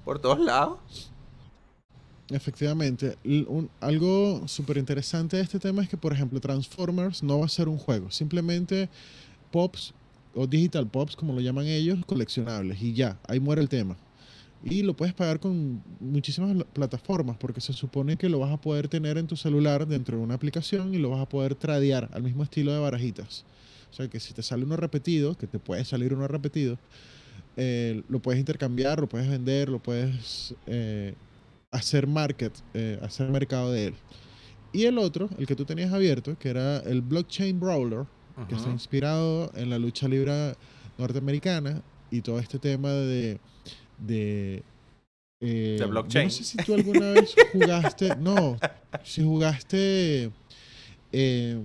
[0.03, 0.79] Por todos lados.
[2.31, 3.17] Efectivamente,
[3.81, 7.69] algo súper interesante de este tema es que, por ejemplo, Transformers no va a ser
[7.69, 8.89] un juego, simplemente
[9.51, 9.93] pops
[10.35, 13.97] o digital pops, como lo llaman ellos, coleccionables y ya, ahí muere el tema.
[14.63, 18.61] Y lo puedes pagar con muchísimas la- plataformas porque se supone que lo vas a
[18.61, 22.09] poder tener en tu celular dentro de una aplicación y lo vas a poder tradear
[22.13, 23.45] al mismo estilo de barajitas.
[23.91, 26.79] O sea que si te sale uno repetido, que te puede salir uno repetido,
[27.57, 31.15] eh, lo puedes intercambiar, lo puedes vender, lo puedes eh,
[31.71, 33.95] hacer market, eh, hacer mercado de él.
[34.73, 38.07] Y el otro, el que tú tenías abierto, que era el Blockchain Brawler,
[38.49, 40.55] que está inspirado en la lucha libre
[40.97, 43.39] norteamericana y todo este tema de...
[43.99, 44.63] de
[45.43, 46.27] eh, blockchain.
[46.27, 48.17] No sé si tú alguna vez jugaste...
[48.17, 48.57] No,
[49.03, 50.31] si jugaste...
[51.13, 51.61] eh,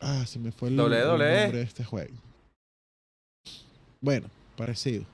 [0.00, 1.08] ah, se me fue el, el WWE.
[1.08, 2.14] nombre de este juego.
[4.00, 5.04] Bueno, parecido.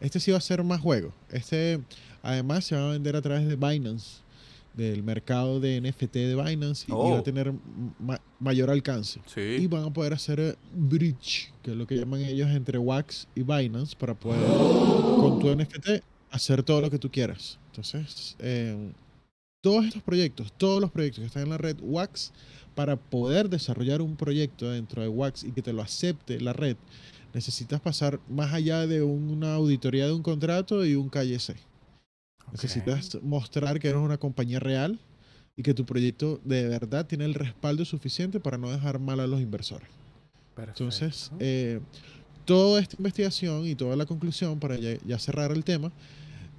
[0.00, 1.12] Este sí va a ser más juego.
[1.30, 1.80] Este,
[2.22, 4.22] además, se va a vender a través de Binance,
[4.74, 7.18] del mercado de NFT de Binance, y- y va Oh.
[7.18, 7.52] a tener
[7.98, 9.20] ma- mayor alcance.
[9.36, 13.26] Y van a poder hacer eh, bridge, que es lo que llaman ellos entre Wax
[13.34, 17.58] y Binance, para poder con tu NFT hacer todo lo que tú quieras.
[17.70, 18.92] Entonces, eh,
[19.60, 22.32] todos estos proyectos, todos los proyectos que están en la red Wax,
[22.76, 26.76] para poder desarrollar un proyecto dentro de Wax y que te lo acepte la red,
[27.34, 31.56] necesitas pasar más allá de un- una auditoría de un contrato y un KYC.
[32.52, 34.98] Necesitas mostrar que eres una compañía real
[35.56, 39.26] y que tu proyecto de verdad tiene el respaldo suficiente para no dejar mal a
[39.26, 39.88] los inversores.
[40.56, 41.36] Entonces, Perfecto.
[41.40, 41.80] eh,
[42.44, 45.92] toda esta investigación y toda la conclusión, para ya, ya cerrar el tema,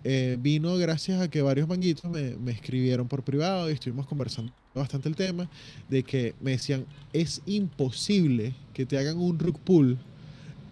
[0.03, 4.53] eh, vino gracias a que varios manguitos me, me escribieron por privado y estuvimos conversando
[4.73, 5.49] bastante el tema,
[5.89, 9.97] de que me decían, es imposible que te hagan un rug pull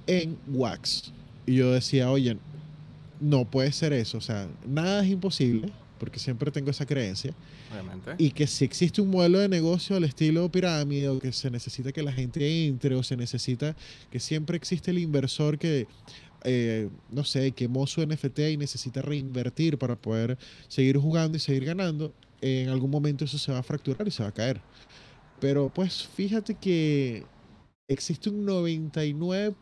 [0.05, 1.11] en Wax.
[1.45, 2.37] Y yo decía, oye,
[3.19, 7.33] no puede ser eso, o sea, nada es imposible, porque siempre tengo esa creencia,
[7.71, 8.15] Obviamente.
[8.17, 11.91] y que si existe un modelo de negocio al estilo pirámide, o que se necesita
[11.91, 13.75] que la gente entre, o se necesita
[14.11, 15.87] que siempre existe el inversor que,
[16.43, 21.65] eh, no sé, quemó su NFT y necesita reinvertir para poder seguir jugando y seguir
[21.65, 24.61] ganando, en algún momento eso se va a fracturar y se va a caer.
[25.39, 27.23] Pero pues fíjate que
[27.87, 29.55] existe un 99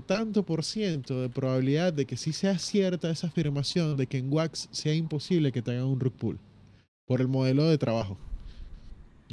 [0.00, 4.32] tanto por ciento de probabilidad de que sí sea cierta esa afirmación de que en
[4.32, 6.38] Wax sea imposible que tengan un rug pull
[7.06, 8.16] por el modelo de trabajo.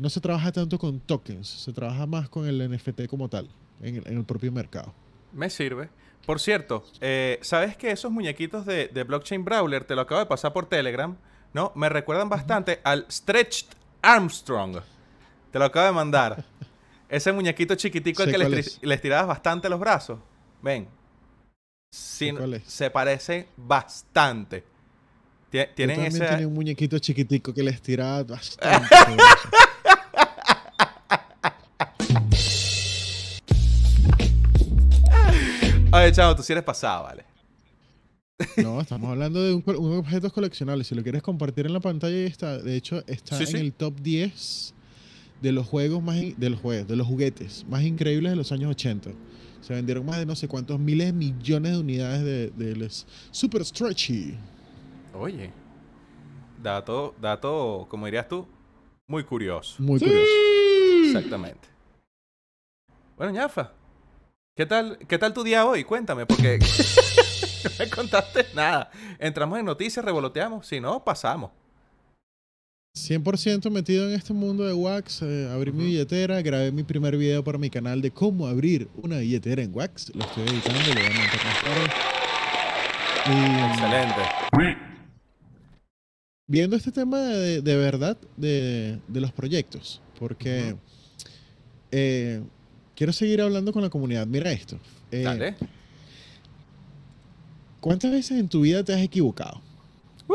[0.02, 3.48] No se trabaja tanto con tokens, se trabaja más con el NFT como tal,
[3.82, 4.94] en el, en el propio mercado.
[5.34, 5.90] Me sirve.
[6.26, 10.26] Por cierto, eh, ¿sabes que esos muñequitos de, de Blockchain Brawler, te lo acabo de
[10.26, 11.16] pasar por Telegram,
[11.54, 11.72] ¿no?
[11.76, 13.68] Me recuerdan bastante al Stretched
[14.02, 14.80] Armstrong.
[15.52, 16.44] Te lo acabo de mandar.
[17.10, 18.80] Ese muñequito chiquitico al que le, cuál estri- es.
[18.84, 20.20] le estirabas bastante los brazos.
[20.62, 20.88] Ven.
[21.92, 24.64] Se parece bastante.
[25.52, 26.32] Tie- Yo Tienen también ese...
[26.32, 28.96] tenía un muñequito chiquitico que les tiraba bastante.
[35.92, 37.24] Oye, chavo, tú sí eres pasado, ¿vale?
[38.58, 40.88] No, estamos hablando de un, un objetos coleccionables.
[40.88, 42.58] Si lo quieres compartir en la pantalla, ahí está.
[42.60, 43.58] De hecho, está Sí, en sí.
[43.58, 44.74] el top 10
[45.42, 48.72] de los juegos más de los juegos, de los juguetes más increíbles de los años
[48.72, 49.12] 80.
[49.62, 53.06] Se vendieron más de no sé cuántos miles de millones de unidades de, de los
[53.32, 54.36] Super Stretchy.
[55.14, 55.52] Oye.
[56.62, 58.48] Dato, dato, como dirías tú,
[59.08, 59.76] muy curioso.
[59.82, 60.26] Muy curioso.
[61.06, 61.68] Exactamente.
[63.16, 63.72] Bueno, ñafa.
[64.56, 65.84] ¿Qué tal, ¿Qué tal tu día hoy?
[65.84, 66.60] Cuéntame, porque
[67.64, 68.92] no me contaste nada.
[69.20, 70.68] Entramos en noticias, revoloteamos.
[70.68, 71.52] Si no, pasamos.
[72.98, 75.22] 100% metido en este mundo de Wax.
[75.22, 79.18] eh, abrí mi billetera, grabé mi primer video para mi canal de cómo abrir una
[79.20, 80.12] billetera en Wax.
[80.16, 81.88] Lo estoy editando, lo voy a montar más tarde.
[83.30, 83.30] Y,
[83.72, 84.22] Excelente.
[86.48, 90.76] viendo este tema de, de verdad de, de los proyectos, porque
[91.92, 92.42] eh,
[92.96, 94.26] quiero seguir hablando con la comunidad.
[94.28, 94.80] Mira esto.
[95.12, 95.56] eh, Dale.
[97.80, 99.62] ¿Cuántas veces en tu vida te has equivocado?
[100.26, 100.34] ¿Tú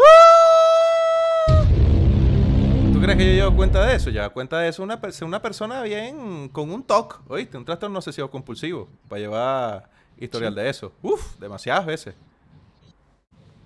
[3.02, 4.10] crees que yo llevo cuenta de eso?
[4.10, 7.56] Ya cuenta de eso una, una persona bien con un TOC, ¿oíste?
[7.58, 8.88] Un trastorno obsesivo compulsivo.
[9.08, 10.92] Para llevar historial de eso.
[11.02, 12.14] Uf, demasiadas veces.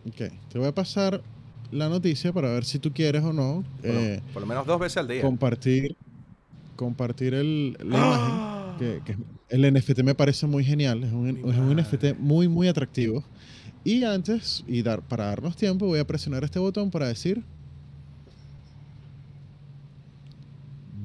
[0.06, 0.16] Ok,
[0.48, 1.20] te voy a pasar
[1.72, 4.66] la noticia para ver si tú quieres o no Por, lo- eh, por lo menos
[4.66, 5.20] dos veces al día.
[5.22, 5.96] compartir,
[6.76, 8.56] compartir el, la imagen.
[8.78, 9.16] Que, que
[9.48, 11.74] el NFT me parece muy genial, es un, es un.
[11.76, 13.24] NFT muy, muy atractivo.
[13.84, 17.42] Y antes, y dar, para darnos tiempo, voy a presionar este botón para decir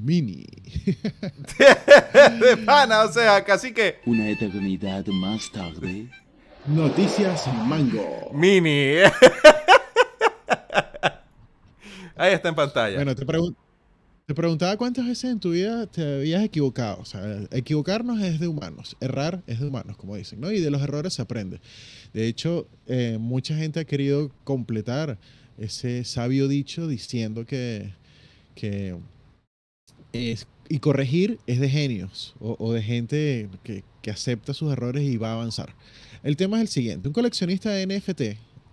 [0.01, 0.45] Mini.
[1.55, 6.09] de pana, o sea, casi que Una eternidad más tarde.
[6.67, 8.31] Noticias Mango.
[8.33, 8.95] mini.
[12.15, 12.95] Ahí está en pantalla.
[12.97, 13.55] Bueno, te, pregun-
[14.25, 16.99] te preguntaba cuántas veces en tu vida te habías equivocado.
[17.01, 20.51] O sea, equivocarnos es de humanos, errar es de humanos, como dicen, ¿no?
[20.51, 21.59] Y de los errores se aprende.
[22.13, 25.17] De hecho, eh, mucha gente ha querido completar
[25.57, 27.93] ese sabio dicho diciendo que,
[28.55, 28.95] que
[30.13, 35.03] es- y corregir es de genios o, o de gente que, que acepta sus errores
[35.03, 35.75] y va a avanzar.
[36.23, 37.07] El tema es el siguiente.
[37.09, 38.21] Un coleccionista de NFT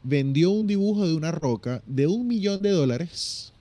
[0.04, 3.52] vendió un dibujo de una roca de un millón de dólares.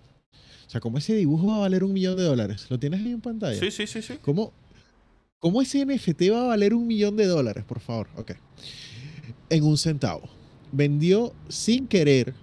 [0.68, 2.68] O sea, ¿cómo ese dibujo va a valer un millón de dólares?
[2.70, 3.60] ¿Lo tienes ahí en pantalla?
[3.60, 4.16] Sí, sí, sí, sí.
[4.22, 4.52] ¿Cómo,
[5.40, 8.08] ¿Cómo ese NFT va a valer un millón de dólares, por favor?
[8.18, 8.34] Ok.
[9.50, 10.30] En un centavo.
[10.72, 12.34] Vendió sin querer.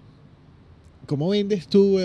[1.05, 1.97] ¿Cómo vendes tú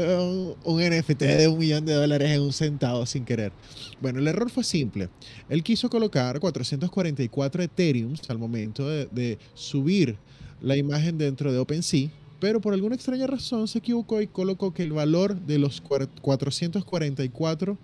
[0.64, 3.52] un NFT de un millón de dólares en un centavo sin querer?
[4.00, 5.08] Bueno, el error fue simple.
[5.48, 10.16] Él quiso colocar 444 Ethereums al momento de, de subir
[10.60, 12.08] la imagen dentro de OpenSea,
[12.38, 16.08] pero por alguna extraña razón se equivocó y colocó que el valor de los cuar-
[16.22, 17.78] 444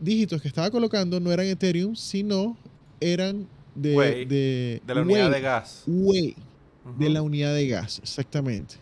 [0.00, 2.56] dígitos que estaba colocando no eran Ethereum, sino
[3.00, 5.82] eran de, Wei, de, De la unidad de gas.
[6.98, 8.76] De la unidad de gas, exactamente.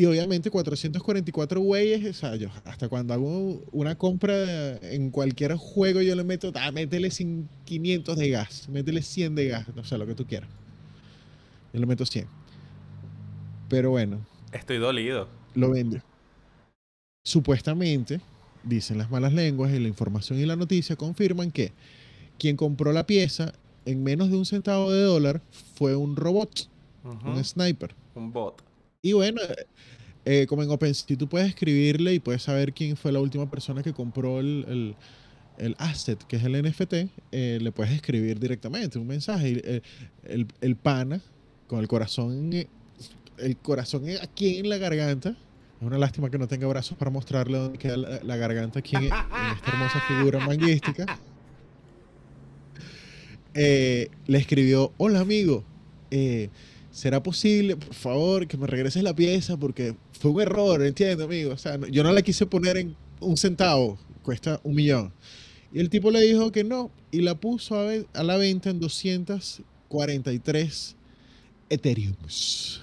[0.00, 6.00] Y obviamente 444 Wei, o sea, yo hasta cuando hago una compra en cualquier juego
[6.00, 9.98] yo le meto, ah, métele cin- 500 de gas, métele 100 de gas, no sé,
[9.98, 10.48] lo que tú quieras.
[11.74, 12.26] Yo le meto 100.
[13.68, 15.28] Pero bueno, Estoy dolido.
[15.54, 16.00] lo vende.
[17.22, 18.22] Supuestamente,
[18.64, 21.72] dicen las malas lenguas y la información y la noticia confirman que
[22.38, 23.52] quien compró la pieza
[23.84, 25.42] en menos de un centavo de dólar
[25.74, 26.70] fue un robot,
[27.04, 27.94] un sniper.
[28.14, 28.62] Un bot.
[29.02, 29.66] Y bueno, eh,
[30.24, 33.82] eh, como en OpenSea tú puedes escribirle y puedes saber quién fue la última persona
[33.82, 34.96] que compró el, el-
[35.58, 39.50] el asset, que es el NFT, eh, le puedes escribir directamente un mensaje.
[39.50, 39.82] Y
[40.24, 41.20] el, el- pana,
[41.66, 42.66] con el corazón, eh,
[43.36, 47.58] el corazón aquí en la garganta, Es una lástima que no tenga brazos para mostrarle
[47.58, 51.06] dónde queda la, garganta aquí en, esta hermosa figura manguística.
[53.54, 55.64] Eh, le escribió, hola amigo,
[56.10, 56.48] eh,
[57.00, 59.56] ¿será posible, por favor, que me regreses la pieza?
[59.56, 61.54] Porque fue un error, entiendo, amigo.
[61.54, 65.10] O sea, no- yo no la quise poner en un centavo, cuesta un millón.
[65.72, 68.68] Y el tipo le dijo que no, y la puso a, ve- a la venta
[68.68, 70.94] en 243
[71.70, 72.82] Ethereums.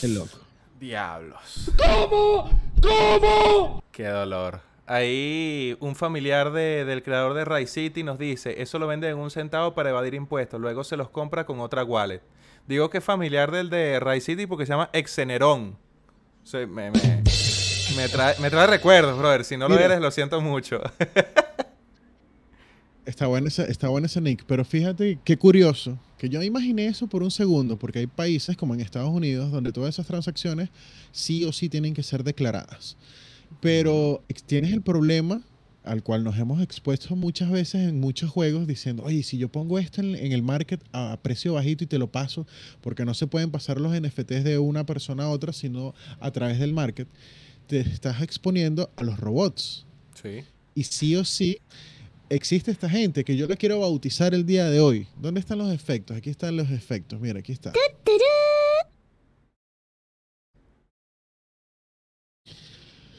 [0.00, 0.38] Qué loco.
[0.80, 1.70] Diablos.
[1.76, 2.50] ¿Cómo?
[2.82, 3.84] ¿Cómo?
[3.92, 4.62] Qué dolor.
[4.86, 9.16] Ahí un familiar de- del creador de Ray City nos dice, eso lo vende en
[9.18, 12.22] un centavo para evadir impuestos, luego se los compra con otra wallet.
[12.66, 15.76] Digo que es familiar del de Ray City porque se llama Exenerón.
[16.42, 17.22] O sea, me, me-
[17.96, 19.44] me trae, me trae recuerdos, brother.
[19.44, 20.80] Si no lo eres, lo siento mucho.
[23.04, 27.06] Está bueno, ese, está bueno ese nick, pero fíjate qué curioso, que yo imaginé eso
[27.08, 30.68] por un segundo, porque hay países como en Estados Unidos donde todas esas transacciones
[31.10, 32.96] sí o sí tienen que ser declaradas.
[33.60, 35.40] Pero tienes el problema
[35.84, 39.78] al cual nos hemos expuesto muchas veces en muchos juegos diciendo, oye, si yo pongo
[39.78, 42.46] esto en, en el market a precio bajito y te lo paso,
[42.80, 46.58] porque no se pueden pasar los NFTs de una persona a otra, sino a través
[46.58, 47.08] del market,
[47.66, 49.86] te estás exponiendo a los robots.
[50.20, 50.42] Sí.
[50.74, 51.58] Y sí o sí,
[52.28, 55.06] existe esta gente que yo le quiero bautizar el día de hoy.
[55.20, 56.16] ¿Dónde están los efectos?
[56.16, 57.20] Aquí están los efectos.
[57.20, 57.72] Mira, aquí está.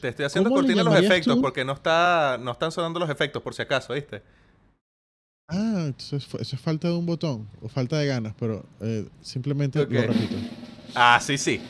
[0.02, 1.40] Te estoy haciendo ¿Cómo le cortina los efectos tú?
[1.40, 4.20] porque no, está, no están sonando los efectos, por si acaso, ¿viste?
[5.48, 9.06] Ah, eso es, eso es falta de un botón o falta de ganas, pero eh,
[9.20, 10.34] simplemente lo repito.
[10.96, 11.60] Ah, sí, sí.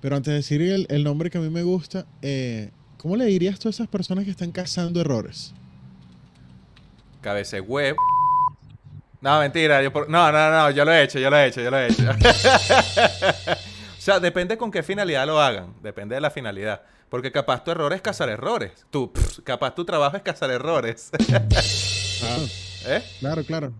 [0.00, 3.24] Pero antes de decir el, el nombre que a mí me gusta, eh, ¿cómo le
[3.24, 5.52] dirías tú a esas personas que están cazando errores?
[7.20, 7.98] Cabeza huevo.
[9.20, 9.82] No, mentira.
[9.82, 10.70] Yo por- No, no, no.
[10.70, 12.02] Yo lo he hecho, yo lo he hecho, yo lo he hecho.
[14.02, 15.74] o sea, depende con qué finalidad lo hagan.
[15.80, 16.82] Depende de la finalidad.
[17.08, 18.84] Porque capaz tu error es cazar errores.
[18.90, 21.10] Tú, pff, capaz tu trabajo es cazar errores.
[22.18, 22.42] Claro,
[22.86, 23.02] ¿Eh?
[23.20, 23.72] claro, claro.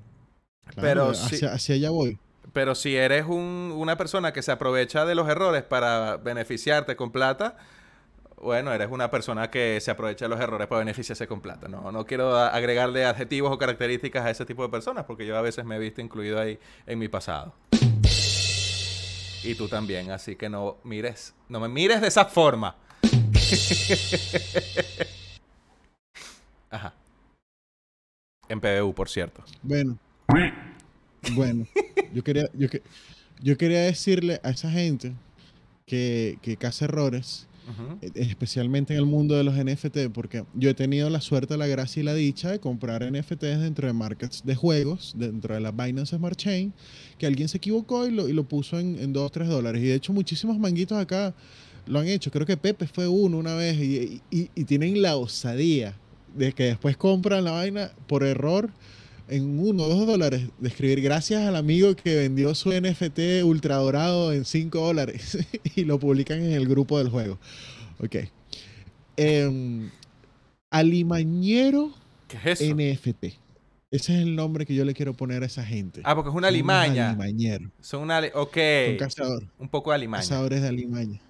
[0.66, 2.18] Claro, Pero sí- hacia, hacia allá voy.
[2.52, 7.10] Pero si eres un- una persona que se aprovecha de los errores para beneficiarte con
[7.12, 7.56] plata,
[8.40, 11.68] bueno, eres una persona que se aprovecha de los errores para beneficiarse con plata.
[11.68, 15.42] No, no quiero agregarle adjetivos o características a ese tipo de personas porque yo a
[15.42, 17.54] veces me he visto incluido ahí en mi pasado.
[19.44, 22.76] Y tú también, así que no mires, no me mires de esa forma.
[26.70, 26.94] Ajá.
[28.48, 29.42] En PBU, por cierto.
[29.62, 29.98] Bueno.
[31.34, 31.66] Bueno,
[32.12, 32.82] yo quería, yo, que-
[33.40, 35.12] yo quería decirle a esa gente
[35.86, 37.98] que, que caza errores, Ujú.
[38.02, 41.66] eh, especialmente en el mundo de los NFT, porque yo he tenido la suerte, la
[41.66, 45.70] gracia y la dicha de comprar NFTs dentro de markets de juegos, dentro de la
[45.70, 46.72] Binance Smart Chain,
[47.18, 49.82] que alguien se equivocó y lo, y lo puso en, en 2 o 3 dólares.
[49.82, 51.34] Y de hecho muchísimos manguitos acá
[51.86, 52.30] lo han hecho.
[52.30, 55.96] Creo que Pepe fue uno una vez y, y- y tienen la osadía
[56.36, 58.70] de que después compran la vaina por error
[59.28, 63.76] en uno o dos dólares de escribir gracias al amigo que vendió su NFT ultra
[63.76, 65.38] dorado en 5 dólares
[65.76, 67.38] y lo publican en el grupo del juego.
[67.98, 68.16] Ok.
[69.16, 69.90] Em,
[70.70, 71.92] alimañero
[72.28, 72.74] ¿Qué es eso?
[72.74, 73.24] NFT.
[73.90, 76.00] Ese es el nombre que yo le quiero poner a esa gente.
[76.04, 77.10] Ah, porque es una Son unos limaña.
[77.10, 77.70] alimañeros.
[77.82, 78.20] Son una...
[78.34, 78.56] Ok.
[78.86, 79.48] Son cazadores.
[79.58, 80.22] Un poco de alimaña.
[80.22, 81.20] cazadores de alimaña.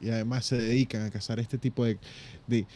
[0.00, 1.98] Y además se dedican a cazar este tipo de,
[2.46, 2.66] de-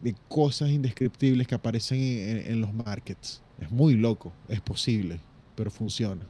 [0.00, 3.42] de cosas indescriptibles que aparecen en, en- en los markets.
[3.60, 5.20] Es muy loco, es posible,
[5.54, 6.22] pero funciona.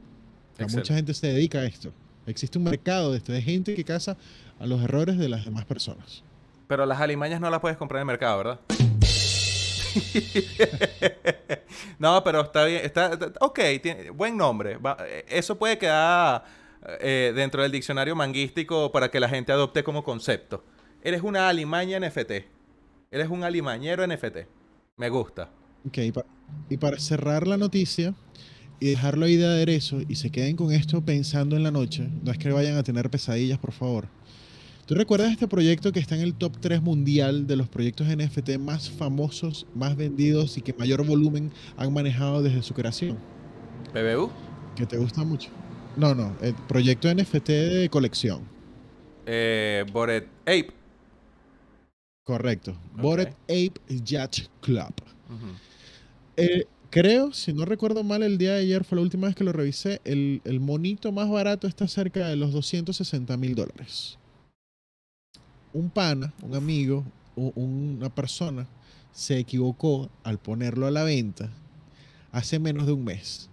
[0.73, 1.91] Mucha gente se dedica a esto.
[2.27, 4.15] Existe un mercado de esto, de gente que caza
[4.59, 6.23] a los errores de las demás personas.
[6.67, 8.59] Pero las alimañas no las puedes comprar en el mercado, ¿verdad?
[11.99, 12.81] no, pero está bien.
[12.85, 14.77] Está, ok, tiene, buen nombre.
[14.77, 16.43] Va- eh, eso puede quedar
[16.99, 20.63] eh, dentro del diccionario manguístico para que la gente adopte como concepto.
[21.03, 22.31] Eres una alimaña NFT.
[23.11, 24.37] Eres un alimañero NFT.
[24.97, 25.49] Me gusta.
[25.87, 26.25] Ok, y, pa-
[26.69, 28.13] y para cerrar la noticia
[28.79, 32.31] y dejarlo ahí de aderezo y se queden con esto pensando en la noche, no
[32.31, 34.07] es que vayan a tener pesadillas, por favor.
[34.85, 38.57] ¿Tú recuerdas este proyecto que está en el top 3 mundial de los proyectos NFT
[38.59, 43.17] más famosos, más vendidos y que mayor volumen han manejado desde su creación?
[43.93, 44.29] PBU.
[44.75, 45.49] Que te gusta mucho.
[45.95, 48.41] No, no, el proyecto NFT de colección.
[49.25, 50.71] Eh, Bored Ape.
[52.23, 52.75] Correcto.
[52.95, 53.73] Bored Ape
[54.03, 54.93] Yacht Club.
[56.37, 59.43] Eh, creo, si no recuerdo mal, el día de ayer fue la última vez que
[59.43, 60.01] lo revisé.
[60.03, 64.17] El, el monito más barato está cerca de los 260 mil dólares.
[65.73, 67.03] Un pana, un amigo,
[67.35, 68.67] u- una persona
[69.13, 71.49] se equivocó al ponerlo a la venta
[72.31, 73.49] hace menos de un mes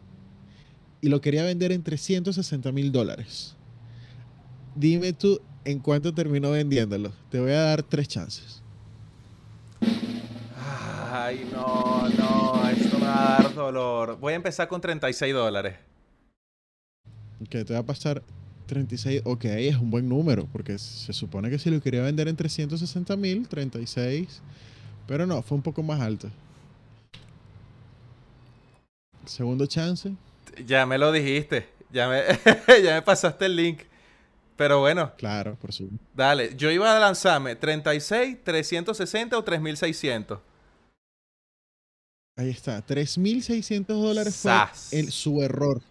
[1.01, 3.55] y lo quería vender en 360 mil dólares.
[4.75, 7.13] dime tú en cuánto terminó vendiéndolo.
[7.31, 8.63] Te voy a dar tres chances.
[11.27, 14.19] Ay, no, no, esto me va a dar dolor.
[14.19, 15.77] Voy a empezar con 36 dólares.
[17.51, 18.23] Que te va a pasar
[18.67, 19.23] 36.
[19.25, 23.17] Ok, es un buen número, porque se supone que si lo quería vender en 360
[23.17, 24.41] mil, 36.
[25.07, 26.29] Pero no, fue un poco más alto.
[29.25, 30.13] Segundo chance.
[30.67, 31.69] Ya me lo dijiste.
[31.91, 32.23] Ya me,
[32.83, 33.81] ya me pasaste el link.
[34.57, 35.89] Pero bueno, Claro, por su.
[36.15, 36.55] dale.
[36.57, 40.41] Yo iba a lanzarme 36, 360 o 3600.
[42.39, 42.81] Ahí está.
[42.87, 44.53] 3.600 dólares fue
[44.93, 45.83] el- su error.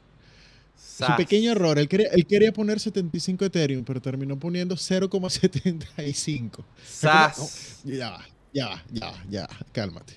[0.75, 1.17] Su Sas.
[1.17, 1.77] pequeño error.
[1.77, 6.63] Él quería, él quería poner 75 Ethereum, pero terminó poniendo 0,75.
[6.83, 7.81] Sas.
[7.85, 10.13] Ya va, ya va, ya va, ya va, cálmate.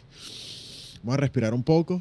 [1.03, 1.95] Vamos a respirar un poco.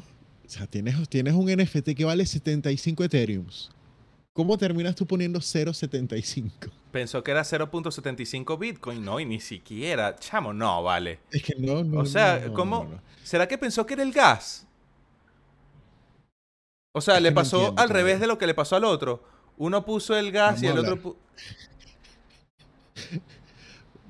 [0.46, 3.70] O sea, tienes, tienes un NFT que vale 75 Ethereums.
[4.32, 6.50] ¿Cómo terminas tú poniendo 0.75?
[6.92, 9.04] Pensó que era 0.75 Bitcoin.
[9.04, 10.16] No, y ni siquiera.
[10.16, 11.18] Chamo, no, vale.
[11.30, 12.00] Es que no, no.
[12.00, 12.84] O sea, no, ¿cómo?
[12.84, 13.00] no, no.
[13.24, 14.66] ¿Será que pensó que era el gas?
[16.92, 19.22] O sea, Es le pasó entiendo al revés de lo que le pasó al otro.
[19.56, 21.16] Uno puso el gas Vamos y el otro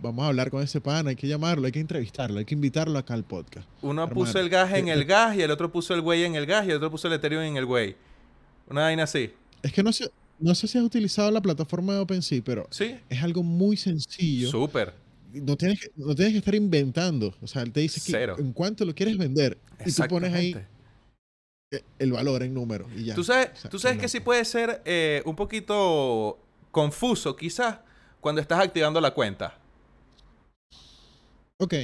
[0.02, 2.98] Vamos a hablar con ese pana, hay que llamarlo, hay que entrevistarlo, hay que invitarlo
[2.98, 3.68] acá al podcast.
[3.82, 6.24] uno puso el gas en te- el te- gas y el otro puso el güey
[6.24, 7.96] en el gas y el otro puso el Ethereum en el güey.
[8.68, 9.34] Una vaina así.
[9.62, 12.96] Es que no sé, no sé si has utilizado la plataforma de OpenSea, pero ¿Sí?
[13.08, 14.50] es algo muy sencillo.
[14.50, 14.94] Súper.
[15.32, 17.34] no tienes, que, no tienes que estar inventando.
[17.40, 18.36] O sea, él te dice que Cero.
[18.38, 19.58] en cuánto lo quieres vender.
[19.84, 20.56] Y tú pones ahí
[21.72, 23.14] eh, el valor en número y ya.
[23.14, 26.38] Tú sabes, O sea, tú sabes que sí puede ser eh, un poquito
[26.70, 27.78] confuso, quizás,
[28.20, 29.58] cuando estás activando la cuenta.
[31.58, 31.74] Ok.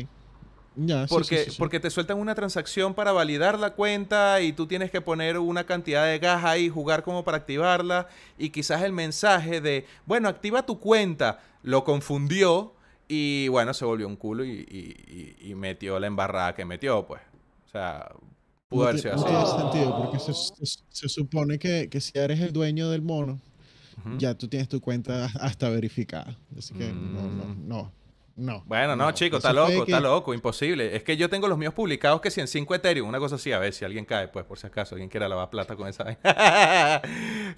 [0.79, 1.57] Ya, Porque, sí, sí, sí.
[1.59, 5.64] porque te sueltan una transacción para validar la cuenta y tú tienes que poner una
[5.64, 8.09] cantidad de gas ahí, jugar como para activarla.
[8.37, 12.74] Y quizás el mensaje de, bueno, activa tu cuenta, lo confundió
[13.09, 17.07] y bueno, se volvió un culo y, y- y- y metió la embarrada que metió,
[17.07, 17.22] pues.
[17.66, 18.11] O sea,
[18.68, 19.31] pudo no, haber sido no así.
[19.31, 23.41] tiene sentido, porque se, se- se supone que, que si eres el dueño del mono,
[24.18, 26.37] ya tú tienes tu cuenta hasta verificada.
[26.57, 27.66] Así que no, no, Mm.
[27.68, 27.93] no,
[28.37, 28.62] no.
[28.66, 30.95] Bueno, no, chico, está loco, que- está loco, imposible.
[30.95, 33.51] Es que yo tengo los míos publicados que si en 5 Ethereum, una cosa así,
[33.53, 36.05] a ver si alguien cae, pues, por si acaso, alguien quiera lavar plata con esa
[36.05, 36.20] vaina.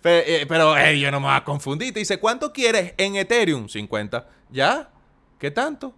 [0.02, 1.92] Pe- eh, Pero, yo no me voy a confundir.
[1.92, 3.68] Te dice, ¿cuánto quieres en Ethereum?
[3.68, 4.28] 50.
[4.50, 4.90] ¿Ya?
[5.38, 5.94] ¿Qué tanto?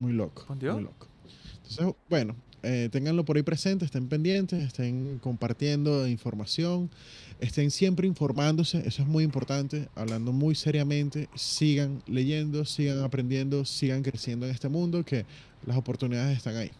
[0.00, 0.44] Muy loco.
[0.48, 1.08] Muy loco.
[1.56, 6.90] Entonces, bueno, eh, ténganlo por ahí presente, estén pendientes, estén compartiendo información,
[7.38, 14.02] estén siempre informándose, eso es muy importante, hablando muy seriamente, sigan leyendo, sigan aprendiendo, sigan
[14.02, 15.26] creciendo en este mundo, que
[15.66, 16.70] las oportunidades están ahí.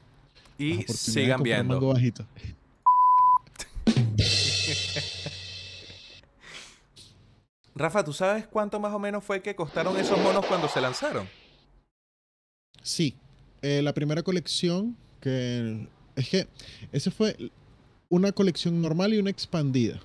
[0.59, 1.89] Y sigan mango viendo.
[1.89, 2.27] bajito.
[7.75, 11.29] Rafa, ¿tú sabes cuánto más o menos fue que costaron esos monos cuando se lanzaron?
[12.83, 13.17] Sí,
[13.63, 16.47] eh, la primera colección que es que
[16.93, 17.37] esa fue
[18.11, 20.01] una colección normal y una expandida.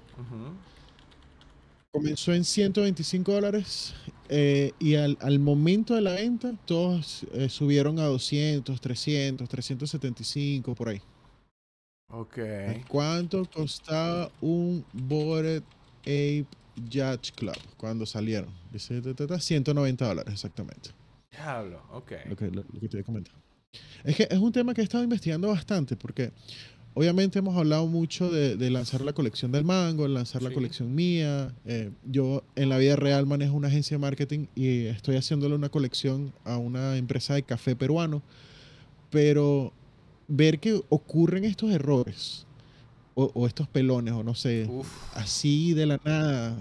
[1.91, 3.93] Comenzó en 125 dólares
[4.29, 10.75] eh, y al, al momento de la venta todos eh, subieron a 200, 300, 375
[10.75, 11.01] por ahí.
[12.11, 12.39] Ok.
[12.87, 15.63] ¿Cuánto costaba un Bored
[16.01, 16.47] Ape
[16.89, 18.49] Yacht Club cuando salieron?
[18.71, 20.91] Dice, ta, ta, ta, 190 dólares exactamente.
[21.31, 22.11] Diablo, ok.
[22.27, 23.48] Lo que, lo, lo que te voy a comentar.
[24.03, 26.31] Es que es un tema que he estado investigando bastante porque
[26.93, 30.93] obviamente hemos hablado mucho de, de lanzar la colección del mango, de lanzar la colección
[30.93, 31.53] mía.
[31.65, 35.69] Eh, yo en la vida real manejo una agencia de marketing y estoy haciéndole una
[35.69, 38.21] colección a una empresa de café peruano.
[39.09, 39.73] Pero
[40.27, 42.45] ver que ocurren estos errores
[43.15, 44.87] o, o estos pelones o no sé, Uf.
[45.15, 46.55] así de la nada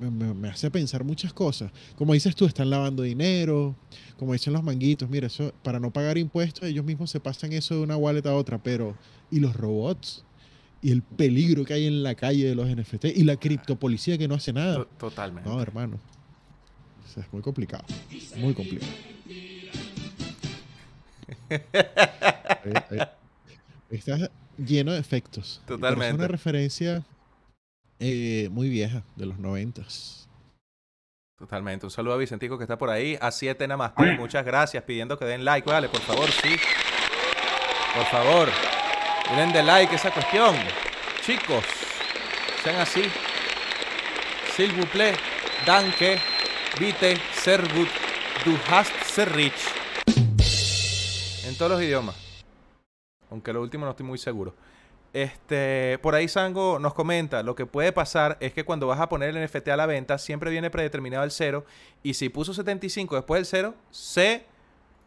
[0.00, 1.70] me, me- me hace pensar muchas cosas.
[1.96, 3.74] Como dices tú, están lavando dinero,
[4.18, 7.74] como dicen los manguitos, mira, eso para no pagar impuestos ellos mismos se pasan eso
[7.76, 8.96] de una wallet a otra, pero
[9.30, 10.24] ¿y los robots?
[10.80, 14.28] Y el peligro que hay en la calle de los NFT y la criptopolicía que
[14.28, 14.76] no hace nada.
[14.76, 15.48] To- Totalmente.
[15.48, 15.98] No, hermano.
[17.04, 17.84] O sea, es muy complicado.
[18.36, 18.92] Muy complicado.
[21.50, 23.08] Ahí- ahí-
[23.90, 25.62] Está lleno de efectos.
[25.64, 26.14] Pero Es Totalmente.
[26.16, 27.02] una referencia
[28.00, 30.28] eh, muy vieja, de los noventas.
[31.38, 31.86] Totalmente.
[31.86, 33.16] Un saludo a Vicentico que está por ahí.
[33.20, 34.16] A 7 Namaste.
[34.18, 34.82] Muchas gracias.
[34.82, 35.70] Pidiendo que den like.
[35.70, 36.56] Vale, por favor, sí.
[37.94, 38.48] Por favor.
[39.36, 40.56] Den de like esa cuestión.
[41.24, 41.64] Chicos.
[42.64, 43.04] Sean así.
[44.56, 45.16] S'il vous plaît.
[45.64, 46.18] Danke.
[46.80, 47.16] Vite.
[47.34, 47.88] Ser gut.
[48.44, 49.54] Du hast ser rich.
[51.46, 52.16] En todos los idiomas.
[53.30, 54.54] Aunque lo último no estoy muy seguro.
[55.12, 59.08] Este, por ahí Sango nos comenta, lo que puede pasar es que cuando vas a
[59.08, 61.64] poner el NFT a la venta, siempre viene predeterminado el cero.
[62.02, 64.44] Y si puso 75 después del cero, se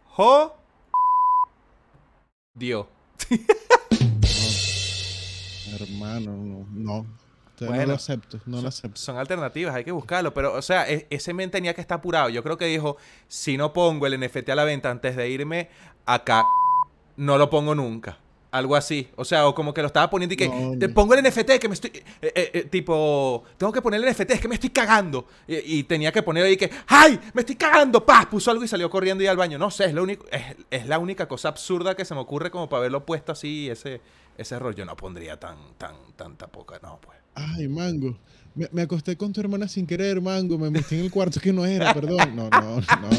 [0.06, 0.56] jo
[2.54, 2.88] dio.
[5.74, 6.66] Hermano, no.
[6.72, 7.06] no.
[7.62, 9.00] No lo acepto, no lo acepto.
[9.00, 10.34] Son alternativas, hay que buscarlo.
[10.34, 12.30] Pero, o sea, e- ese men tenía que estar apurado.
[12.30, 12.98] Yo creo que dijo,
[13.28, 15.70] si no pongo el NFT a la venta antes de irme
[16.08, 16.44] acá,
[17.18, 18.18] no lo pongo nunca.
[18.52, 19.08] Algo así.
[19.16, 21.58] O sea, o como que lo estaba poniendo y que No, "Te pongo el NFT
[21.58, 21.90] que me estoy...
[21.96, 22.04] eh,
[22.36, 25.26] eh, eh, tipo, tengo que poner el NFT, es que me estoy cagando.
[25.48, 27.18] Y, y tenía que poner ahí que, ¡ay!
[27.34, 28.06] Me estoy cagando.
[28.06, 28.28] ¡Pah!
[28.30, 29.58] Puso algo y salió corriendo y al baño.
[29.58, 32.52] No sé, es, lo único, es, es la única cosa absurda que se me ocurre
[32.52, 34.02] como para haberlo puesto así, ese,
[34.38, 34.76] ese error.
[34.76, 37.18] Yo no pondría tan, tan, tanta poca, no, pues.
[37.36, 38.18] Ay, Mango.
[38.54, 40.58] Me, me acosté con tu hermana sin querer, Mango.
[40.58, 42.36] Me metí en el cuarto que no era, perdón.
[42.36, 43.10] No, no, no, no,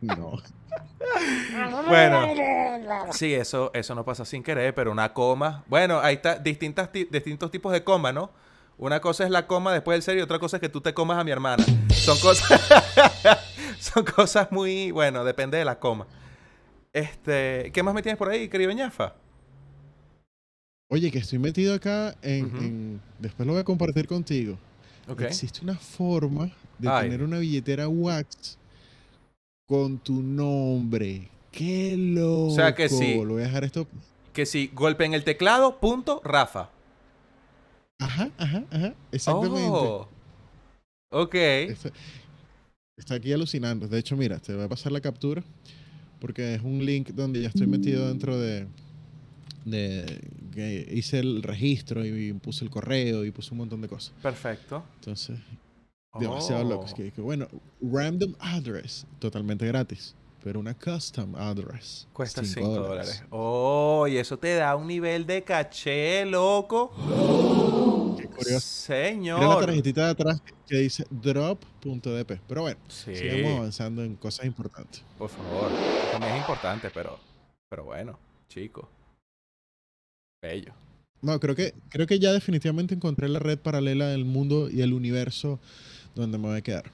[0.00, 0.14] no.
[0.16, 0.40] No.
[1.88, 2.26] Bueno,
[3.12, 5.64] sí, eso, eso no pasa sin querer, pero una coma.
[5.66, 8.30] Bueno, ahí está, distintas, ti- distintos tipos de coma, ¿no?
[8.76, 10.92] Una cosa es la coma después del serio y otra cosa es que tú te
[10.94, 11.64] comas a mi hermana.
[11.90, 12.60] Son cosas.
[13.78, 14.90] son cosas muy.
[14.90, 16.06] Bueno, depende de la coma.
[16.92, 17.70] Este.
[17.72, 19.14] ¿Qué más me tienes por ahí, querido ñafa?
[20.90, 24.58] Oye, que estoy metido acá en, Después lo voy a compartir contigo.
[25.08, 25.22] Ok.
[25.22, 27.04] Existe una forma de Ay.
[27.04, 28.58] tener una billetera wax
[29.66, 31.28] con tu nombre.
[31.50, 32.54] ¡Qué loco!
[32.54, 33.14] sea que sí.
[33.16, 33.86] Lo voy a dejar esto.
[34.32, 36.70] Que si golpe en el teclado, punto, Rafa.
[37.98, 38.94] Ajá, ajá, ajá.
[39.12, 39.68] Exactamente.
[39.70, 40.08] Oh.
[41.10, 41.34] Ok.
[41.34, 41.92] Está,
[42.96, 43.86] está aquí alucinando.
[43.86, 45.44] De hecho, mira, te voy a pasar la captura
[46.24, 48.66] porque es un link donde ya estoy metido dentro de,
[49.66, 54.14] de que hice el registro y puse el correo y puse un montón de cosas.
[54.22, 54.82] Perfecto.
[54.94, 55.38] Entonces,
[56.20, 56.68] demasiado Oh.
[56.68, 56.94] locos.
[56.94, 57.46] Que, que bueno,
[57.80, 62.06] random address, totalmente gratis, pero una custom address.
[62.12, 63.24] Cuesta cinco 5 dólares.
[63.30, 66.92] Oh, y eso te da un nivel de caché, loco.
[68.18, 68.60] Qué curioso.
[68.60, 69.40] Señor.
[69.40, 72.40] Mira la tarjetita de atrás que dice drop.dp.
[72.48, 75.02] Pero bueno, Sí, sigamos avanzando en cosas importantes.
[75.18, 75.70] por favor.
[76.12, 77.18] También es importante, pero,
[77.68, 78.88] pero bueno, chico.
[80.42, 80.72] Bello.
[81.22, 84.92] No, creo que, creo que ya definitivamente encontré la red paralela del mundo y el
[84.92, 85.58] universo
[86.14, 86.84] donde me voy a quedar.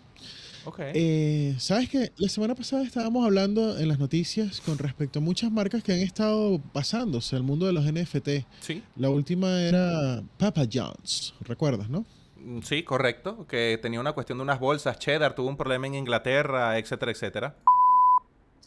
[0.67, 0.79] Ok.
[0.95, 2.13] Eh, ¿Sabes qué?
[2.19, 6.01] La semana pasada estábamos hablando en las noticias con respecto a muchas marcas que han
[6.01, 8.29] estado pasándose al mundo de los NFT.
[8.61, 12.05] sí, La última era Papa John's, ¿recuerdas, no?
[12.37, 13.47] mm, sí, correcto.
[13.47, 14.99] Que tenía una cuestión de unas bolsas.
[14.99, 17.57] Cheddar tuvo un problema en Inglaterra, etcétera, etcétera.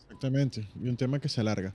[0.03, 1.73] Exactamente, y un tema que se alarga.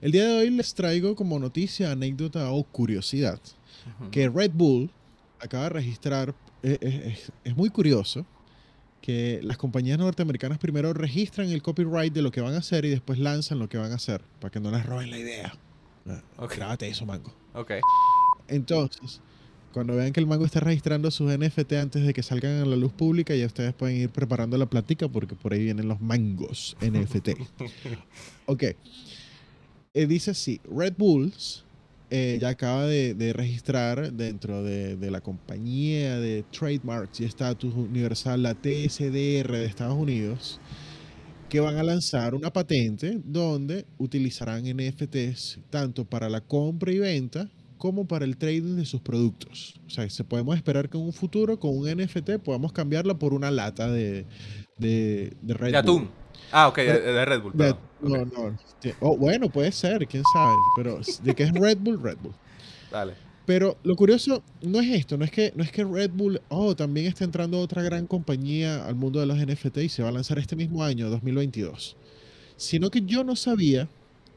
[0.00, 3.40] El día de hoy les traigo como noticia, anécdota o curiosidad
[4.10, 4.90] que Red Bull
[5.40, 8.24] acaba de registrar, eh, eh, es, es muy curioso
[9.00, 12.90] que las compañías norteamericanas primero registran el copyright de lo que van a hacer y
[12.90, 15.54] después lanzan lo que van a hacer, para que no les roben la idea.
[16.06, 16.56] Ah, Ok.
[16.56, 17.32] Grábate eso, Mango.
[17.54, 17.72] Ok.
[18.48, 19.20] Entonces,
[19.72, 22.76] cuando vean que el Mango está registrando sus NFT antes de que salgan a la
[22.76, 26.76] luz pública, ya ustedes pueden ir preparando la plática porque por ahí vienen los mangos
[26.80, 27.30] NFT.
[28.46, 28.64] Ok.
[29.94, 31.64] Eh, dice así, Red Bulls
[32.10, 37.72] eh, ya acaba de, de registrar dentro de, de la compañía de trademarks y estatus
[37.72, 40.60] universal, la TSDR de Estados Unidos,
[41.48, 47.48] que van a lanzar una patente donde utilizarán NFTs tanto para la compra y venta
[47.78, 49.80] como para el trading de sus productos.
[49.86, 53.32] O sea, se podemos esperar que en un futuro con un NFT podamos cambiarla por
[53.32, 54.26] una lata de,
[54.78, 56.10] de, de Red De atún.
[56.52, 57.52] Ah, ok, de, de Red Bull.
[57.54, 58.58] De- no, Ok, no.
[59.00, 60.54] Oh, bueno, puede ser, quién sabe.
[60.76, 62.34] Pero de que es Red Bull, Red Bull.
[62.90, 63.14] Dale.
[63.46, 66.76] Pero lo curioso no es esto, no es que, no es que Red Bull, oh,
[66.76, 70.12] también está entrando otra gran compañía al mundo de los NFT y se va a
[70.12, 71.96] lanzar este mismo año, 2022.
[72.56, 73.88] Sino que yo no sabía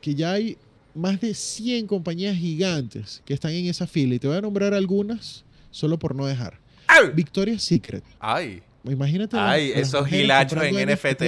[0.01, 0.57] que ya hay
[0.95, 4.73] más de 100 compañías gigantes que están en esa fila y te voy a nombrar
[4.73, 6.59] algunas solo por no dejar.
[6.87, 7.09] ¡Ay!
[7.13, 8.03] Victoria's Secret.
[8.19, 9.37] Ay, Imagínate.
[9.37, 11.23] ay, esos gilachos en comprando NFT.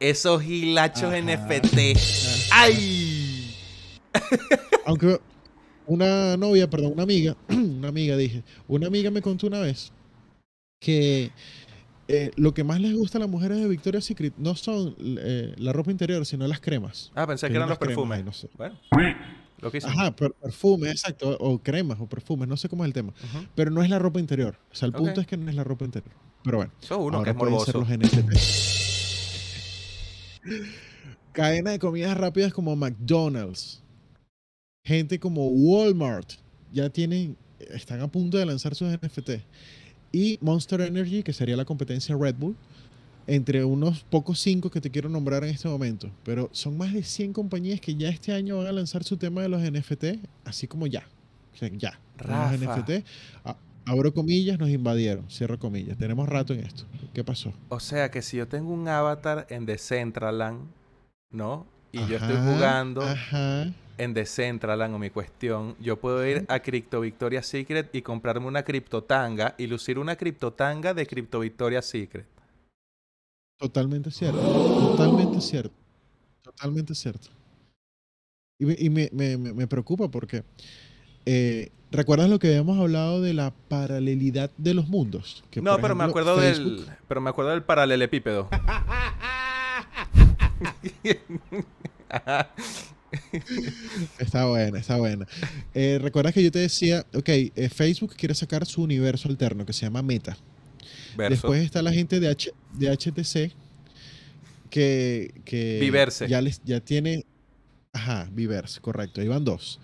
[0.00, 1.20] Esos gilachos Ajá.
[1.20, 1.78] NFT.
[2.52, 3.54] ¡Ay!
[4.86, 5.20] Aunque
[5.86, 9.92] una novia, perdón, una amiga, una amiga dije, una amiga me contó una vez
[10.80, 11.30] que
[12.08, 15.54] eh, lo que más les gusta a las mujeres de Victoria's Secret no son eh,
[15.58, 17.10] la ropa interior, sino las cremas.
[17.14, 18.18] Ah, pensé que eran los perfumes.
[18.18, 18.48] ahí, no sé.
[18.56, 18.78] Bueno,
[19.60, 19.88] lo que hice.
[19.88, 23.12] Ajá, per- perfume, exacto, o cremas o perfumes, no sé cómo es el tema.
[23.54, 24.58] Pero no es la ropa interior.
[24.70, 26.14] O sea, el punto es que no es la ropa interior.
[26.44, 26.72] Pero bueno.
[26.80, 27.92] Eso es uno que ahora es pueden ser morboso.
[27.92, 28.82] los NFT.
[31.32, 33.82] Cadena de comidas rápidas como McDonald's.
[34.84, 36.32] Gente como Walmart.
[36.72, 39.30] Ya tienen, están a punto de lanzar sus NFT.
[40.12, 42.56] Y Monster Energy, que sería la competencia Red Bull,
[43.26, 46.10] entre unos pocos cinco que te quiero nombrar en este momento.
[46.24, 49.42] Pero son más de 100 compañías que ya este año van a lanzar su tema
[49.42, 51.06] de los NFT, así como ya.
[51.54, 51.98] O sea, ya.
[52.18, 52.52] Rafa.
[52.56, 53.04] Los NFT,
[53.44, 53.56] a-
[53.86, 55.30] abro comillas, nos invadieron.
[55.30, 55.96] Cierro comillas.
[55.96, 56.84] Tenemos rato en esto.
[57.14, 57.52] ¿Qué pasó?
[57.68, 60.60] O sea que si yo tengo un avatar en Decentraland,
[61.30, 61.66] ¿no?
[61.92, 63.72] Y yo estoy jugando Ajá.
[63.96, 68.62] en Decentraland o mi cuestión, yo puedo ir a Crypto Victoria's Secret y comprarme una
[68.64, 72.26] criptotanga y lucir una criptotanga de Crypto Victoria's Secret.
[73.58, 74.38] Totalmente cierto.
[74.38, 75.74] Totalmente cierto.
[76.42, 77.28] Totalmente cierto.
[78.58, 80.42] Y me, y me- me- me- me preocupa porque
[81.24, 85.42] eh, ¿recuerdas lo que habíamos hablado de la paralelidad de los mundos?
[85.50, 88.48] Que, no, pero me acuerdo Facebook- del pero me acuerdo del paralelepípedo.
[94.18, 95.26] Está buena, está buena.
[95.74, 99.72] Eh, ¿Recuerdas que yo te decía, ok, eh, Facebook quiere sacar su universo alterno que
[99.72, 100.36] se llama Meta?
[101.16, 101.30] Verso.
[101.30, 103.52] Después está la gente de, H- de HTC
[104.70, 106.28] que, que Viverse.
[106.28, 107.24] ya les ya tiene
[107.92, 109.80] ajá, Viverse, correcto, ahí van dos.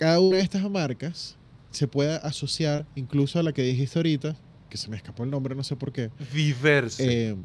[0.00, 1.36] Cada una de estas marcas
[1.70, 4.34] se puede asociar incluso a la que dijiste ahorita,
[4.70, 6.10] que se me escapó el nombre, no sé por qué.
[6.32, 7.04] Viverse.
[7.30, 7.36] Eh,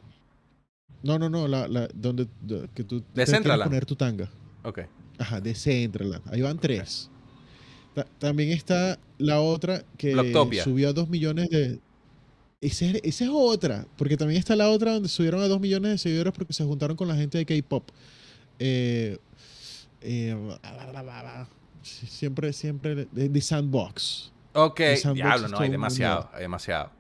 [1.04, 3.70] no, no, no, la, la- donde do- que tú Decentraland.
[3.70, 4.30] poner tu tanga.
[4.64, 4.80] ok.
[5.18, 6.22] Ajá, de Centraland.
[6.34, 7.10] Ahí van tres.
[7.94, 10.64] Ta- también está la otra que Blocktopia.
[10.64, 11.80] subió a dos millones de.
[12.62, 13.86] Esa es, esa es otra.
[13.98, 16.98] Porque también está la otra donde subieron a dos millones de seguidores porque se juntaron
[16.98, 17.90] con la gente de K-pop.
[18.60, 19.18] Eh,
[20.02, 20.36] eh,
[21.86, 22.96] siempre, siempre.
[23.12, 24.32] De, de Sandbox.
[24.54, 26.92] Ok, sandbox diablo, no, hay demasiado, hay demasiado.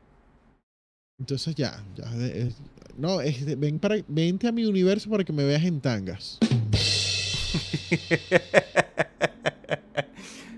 [1.19, 1.83] Entonces ya.
[1.95, 2.55] ya es-
[2.97, 6.37] no, es ven para, vente a mi universo para que me veas en tangas.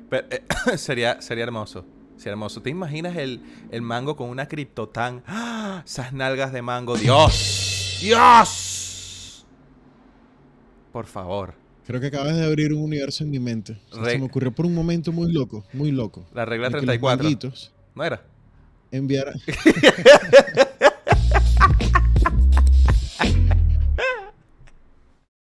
[0.09, 0.43] Pero, eh,
[0.77, 1.85] sería, sería hermoso.
[2.15, 2.61] Sería hermoso.
[2.61, 5.23] ¿Te imaginas el, el mango con una criptotán?
[5.27, 5.83] ¡Ah!
[5.85, 6.97] Esas nalgas de mango.
[6.97, 7.97] ¡Dios!
[8.01, 9.45] ¡Dios!
[10.91, 11.53] Por favor.
[11.87, 13.77] Creo que acabas de abrir un universo en mi mente.
[13.91, 16.27] O sea, Re- se me ocurrió por un momento muy loco, muy loco.
[16.33, 17.23] La regla de que los 34.
[17.23, 18.21] manguitos ¿No era?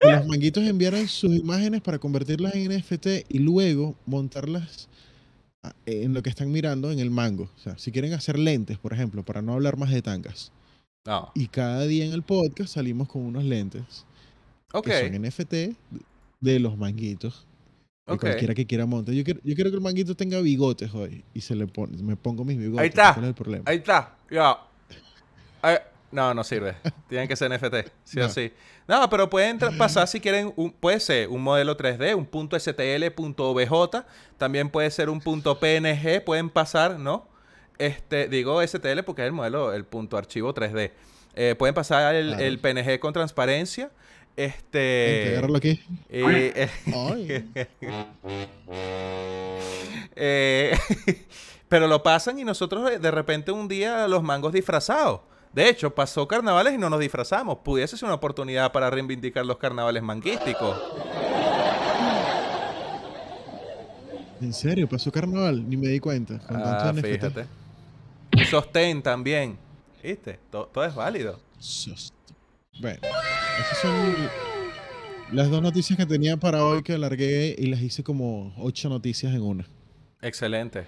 [0.01, 4.89] que los manguitos enviaran sus imágenes para convertirlas en NFT y luego montarlas
[5.87, 7.51] en lo que están mirando en el mango.
[7.57, 10.53] O sea, si quieren hacer lentes, por ejemplo, para no hablar más de tangas.
[11.05, 11.31] No.
[11.35, 14.05] Y cada día en el podcast salimos con unos lentes
[14.73, 14.87] Ok.
[14.87, 15.77] que son NFT
[16.41, 17.47] de los manguitos.
[18.09, 18.21] Y Ok.
[18.21, 19.15] cualquiera que quiera montar.
[19.15, 21.25] Yo quiero, yo quiero que el manguito tenga bigotes hoy.
[21.35, 22.81] Y se le pone, me pongo mis bigotes.
[22.83, 23.15] Ahí está.
[23.15, 23.65] ¿Cuál es el problema?
[23.67, 24.17] Ahí está.
[24.31, 24.59] Ya.
[25.63, 25.79] Ay,
[26.13, 26.77] no, no sirve.
[27.09, 27.91] Tienen que ser NFT.
[28.05, 28.29] Sí o No.
[28.29, 28.53] sí.
[28.87, 30.53] No, pero pueden pasar si quieren.
[30.55, 34.05] Un, puede ser un modelo 3D, un punto STL, punto OBJ.
[34.39, 36.23] También puede ser un punto PNG.
[36.25, 37.27] Pueden pasar, ¿no?
[37.79, 40.93] Este, digo STL porque es el modelo, el punto archivo 3D.
[41.35, 42.45] Eh, pueden pasar el, Claro.
[42.45, 43.91] el PNG con transparencia.
[44.37, 45.29] Este.
[45.31, 45.81] agárralo aquí.
[46.11, 47.49] eh, eh,
[50.15, 50.79] eh,
[51.69, 55.21] pero lo pasan y nosotros de repente un día los mangos disfrazados.
[55.53, 57.59] De hecho, pasó carnavales y no nos disfrazamos.
[57.65, 60.77] Pudiese ser una oportunidad para reivindicar los carnavales manguísticos.
[64.43, 65.67] En serio, pasó carnaval.
[65.67, 66.39] Ni me di cuenta.
[66.41, 67.47] Con Ah, fíjate.
[68.51, 69.57] Sostén también.
[70.03, 70.39] ¿Viste?
[70.51, 71.41] To- todo es válido.
[72.81, 72.99] Bueno,
[73.61, 74.15] esas son
[75.33, 79.35] las dos noticias que tenía para hoy que alargué y las hice como ocho noticias
[79.35, 79.67] en una.
[80.21, 80.87] Excelente.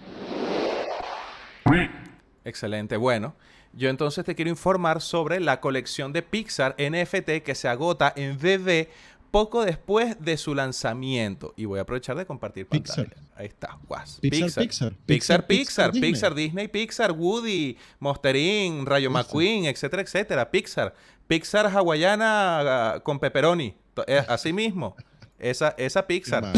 [2.44, 2.96] Excelente.
[2.96, 3.34] Bueno,
[3.72, 8.38] yo entonces te quiero informar sobre la colección de Pixar NFT que se agota en
[8.38, 8.88] VV
[9.30, 11.52] poco después de su lanzamiento.
[11.56, 13.06] Y voy a aprovechar de compartir Pixar.
[13.06, 13.22] pantalla.
[13.36, 13.78] Ahí está.
[13.86, 14.18] guas.
[14.20, 14.62] Pixar, Pixar.
[14.64, 14.96] Pixar.
[15.06, 16.10] Pixar, Pixar, Pixar, Disney.
[16.12, 19.10] Pixar, Disney, Pixar, Woody, Monster Inc., Rayo.
[19.10, 20.50] McQueen, etcétera, etcétera.
[20.50, 20.94] Pixar.
[21.28, 22.60] Pixar hawaiana
[22.94, 23.76] ah, con pepperoni.
[24.06, 24.96] Eh, Así mismo.
[25.38, 26.52] Esa, esa Pixar.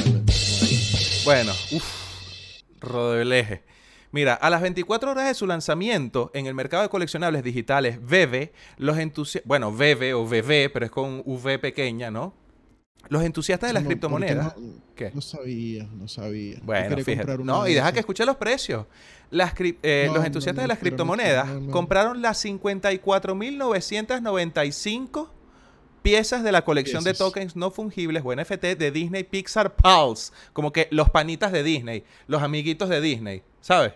[1.24, 3.64] Bueno, uff, rodeleje.
[4.12, 8.52] Mira, a las 24 horas de su lanzamiento en el mercado de coleccionables digitales VV,
[8.78, 12.34] los entusiastas, bueno, VV o VV, pero es con V pequeña, ¿no?
[13.08, 14.56] Los entusiastas de las No, criptomonedas.
[14.56, 15.10] No, ¿Qué?
[15.14, 16.58] no sabía, no sabía.
[16.62, 17.38] Bueno, fíjate.
[17.38, 17.92] No, y deja esas.
[17.94, 18.86] que escuche los precios.
[19.30, 25.28] Las eh, No, los entusiastas de las criptomonedas compraron las 54.995
[26.02, 30.32] piezas de la colección de tokens no fungibles o NFT de Disney Pixar Pulse.
[30.52, 33.92] Como que los panitas de Disney, los amiguitos de Disney, ¿sabes?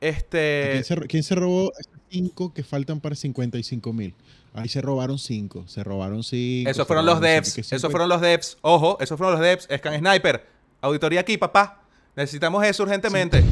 [0.00, 0.68] Este.
[0.72, 4.14] ¿Quién se, ro- quién se robó esos cinco que faltan para 55 mil?
[4.56, 5.64] Ahí se robaron cinco.
[5.68, 6.70] Se robaron cinco.
[6.70, 7.58] Esos fueron los devs.
[7.58, 8.56] Esos fueron los devs.
[8.62, 9.68] Ojo, esos fueron los devs.
[9.76, 10.46] Scan Sniper.
[10.80, 11.82] Auditoría aquí, papá.
[12.14, 13.42] Necesitamos eso urgentemente.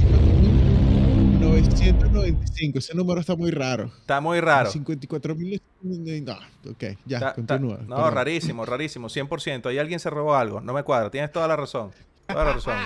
[1.40, 3.90] 900 995, ese número está muy raro.
[4.00, 4.70] Está muy raro.
[4.70, 5.60] 54 mil.
[5.82, 6.32] No,
[6.70, 7.78] ok, ya, continúa.
[7.86, 8.14] no, perdón.
[8.14, 9.66] rarísimo, rarísimo, 100%.
[9.66, 10.60] Ahí alguien se robó algo.
[10.60, 11.90] No me cuadra, tienes toda la razón.
[12.26, 12.74] Toda la razón.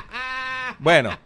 [0.81, 1.19] Bueno,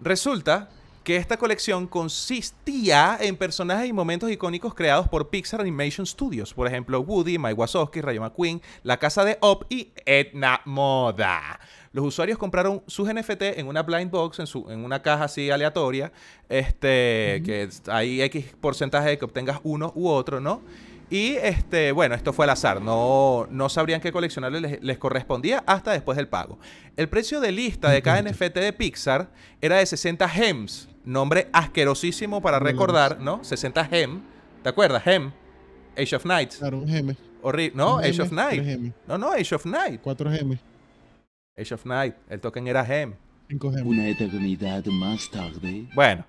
[0.00, 0.70] resulta
[1.04, 6.52] que esta colección consistía en personajes y momentos icónicos creados por Pixar Animation Studios.
[6.52, 11.58] Por ejemplo, Woody, Mike Wazowski, Rayo McQueen, La Casa de Op y Edna Moda.
[11.92, 15.50] Los usuarios compraron sus NFT en una blind box, en, su, en una caja así
[15.50, 16.12] aleatoria,
[16.48, 20.62] este, que hay X porcentaje de que obtengas uno u otro, ¿no?
[21.10, 22.80] Y este, bueno, esto fue al azar.
[22.80, 26.58] No, no sabrían qué coleccionarles les, les correspondía hasta después del pago.
[26.96, 29.28] El precio de lista de cada NFT de Pixar
[29.60, 30.88] era de 60 gems.
[31.04, 33.42] Nombre asquerosísimo para recordar, ¿no?
[33.42, 34.20] 60 gem.
[34.62, 35.02] ¿Te acuerdas?
[35.02, 35.32] Gem.
[35.98, 36.58] Age of Nights.
[36.58, 37.16] Claro, un.
[37.42, 37.72] Horrible.
[37.74, 38.92] No, Un Age gem, of Night.
[39.08, 40.00] No, no, Age of Night.
[40.02, 40.58] 4 GM,
[41.58, 42.14] Age of Night.
[42.28, 43.14] El token era Gem.
[43.48, 43.88] 5 GM.
[43.88, 45.88] Una eternidad más tarde.
[45.94, 46.24] Bueno,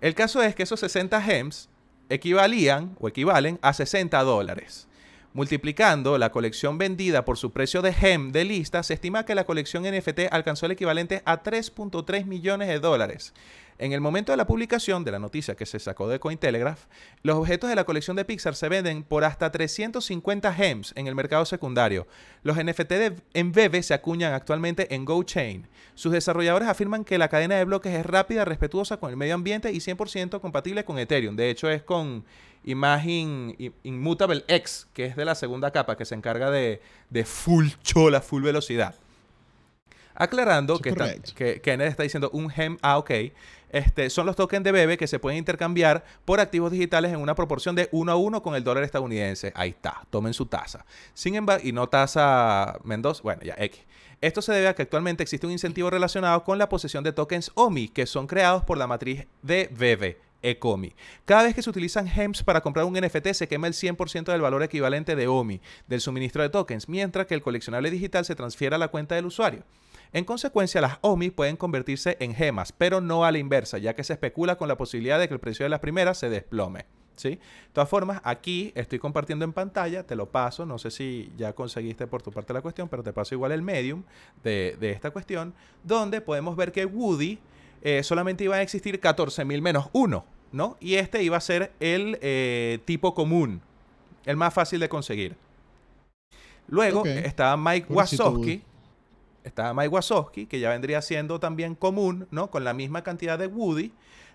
[0.00, 1.68] el caso es que esos 60 gems
[2.10, 4.86] equivalían o equivalen a 60 dólares.
[5.32, 9.44] Multiplicando la colección vendida por su precio de gem de lista, se estima que la
[9.44, 13.32] colección NFT alcanzó el equivalente a 3.3 millones de dólares.
[13.80, 16.84] En el momento de la publicación de la noticia que se sacó de Cointelegraph,
[17.22, 21.14] los objetos de la colección de Pixar se venden por hasta 350 gems en el
[21.14, 22.06] mercado secundario.
[22.42, 22.92] Los NFT
[23.32, 25.66] en se acuñan actualmente en GoChain.
[25.94, 29.72] Sus desarrolladores afirman que la cadena de bloques es rápida, respetuosa con el medio ambiente
[29.72, 31.34] y 100% compatible con Ethereum.
[31.34, 32.26] De hecho, es con
[32.64, 37.68] Imagine Immutable X, que es de la segunda capa, que se encarga de, de full
[37.82, 38.94] chola, full velocidad.
[40.14, 40.94] Aclarando que,
[41.34, 43.10] que Kenneth está diciendo un gem, ah, ok.
[43.70, 47.34] Este, son los tokens de Bebe que se pueden intercambiar por activos digitales en una
[47.34, 49.52] proporción de 1 a 1 con el dólar estadounidense.
[49.54, 50.84] Ahí está, tomen su tasa.
[51.14, 53.80] Sin embargo, y no tasa Mendoza, bueno, ya X.
[54.20, 57.52] Esto se debe a que actualmente existe un incentivo relacionado con la posesión de tokens
[57.54, 60.18] OMI, que son creados por la matriz de Bebe.
[60.42, 60.94] Ecomi.
[61.26, 64.40] Cada vez que se utilizan GEMS para comprar un NFT se quema el 100% del
[64.40, 68.74] valor equivalente de OMI del suministro de tokens, mientras que el coleccionable digital se transfiere
[68.74, 69.64] a la cuenta del usuario.
[70.12, 74.04] En consecuencia, las OMI pueden convertirse en gemas, pero no a la inversa, ya que
[74.04, 76.86] se especula con la posibilidad de que el precio de las primeras se desplome.
[77.14, 77.30] ¿sí?
[77.30, 77.38] De
[77.72, 82.06] todas formas, aquí estoy compartiendo en pantalla, te lo paso, no sé si ya conseguiste
[82.06, 84.02] por tu parte la cuestión, pero te paso igual el medium
[84.42, 85.54] de, de esta cuestión,
[85.84, 87.38] donde podemos ver que Woody
[87.82, 90.76] eh, solamente iba a existir 14.000 menos 1, ¿no?
[90.80, 93.62] Y este iba a ser el eh, tipo común,
[94.26, 95.36] el más fácil de conseguir.
[96.68, 98.40] Luego estaba Mike Pobrecito
[99.44, 102.50] Estaba Mike Wazowski, que ya vendría siendo también común, ¿no?
[102.50, 103.92] Con la misma cantidad de Woody.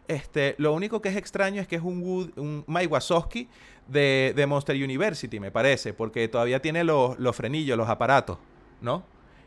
[0.07, 3.47] Este, lo único que es extraño es que es un, Wood- un Mike Wazowski
[3.87, 8.37] de, de Monster University, me parece, porque todavía tiene los, los frenillos, los aparatos,
[8.81, 9.03] ¿no?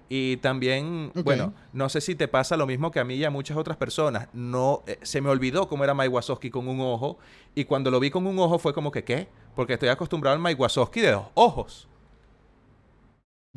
[0.08, 3.30] Y también, bueno, no sé si te pasa lo mismo que a mí y a
[3.30, 4.28] muchas otras personas.
[4.32, 7.18] No, eh, se me olvidó cómo era Mike Wazowski con un ojo.
[7.54, 9.28] Y cuando lo vi con un ojo fue como que, ¿qué?
[9.54, 11.88] Porque estoy acostumbrado al Mike Wazowski de dos ojos.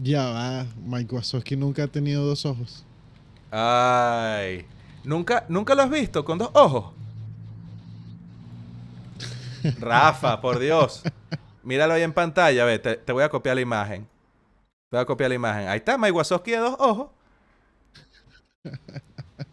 [0.03, 2.83] Ya va, Mike Wazowski nunca ha tenido dos ojos.
[3.51, 4.65] Ay.
[5.03, 6.93] ¿Nunca, ¿Nunca lo has visto con dos ojos?
[9.79, 11.03] Rafa, por Dios.
[11.63, 14.03] Míralo ahí en pantalla, ve, te, te voy a copiar la imagen.
[14.89, 15.67] Te voy a copiar la imagen.
[15.67, 17.09] Ahí está, Mike Wazowski de dos ojos.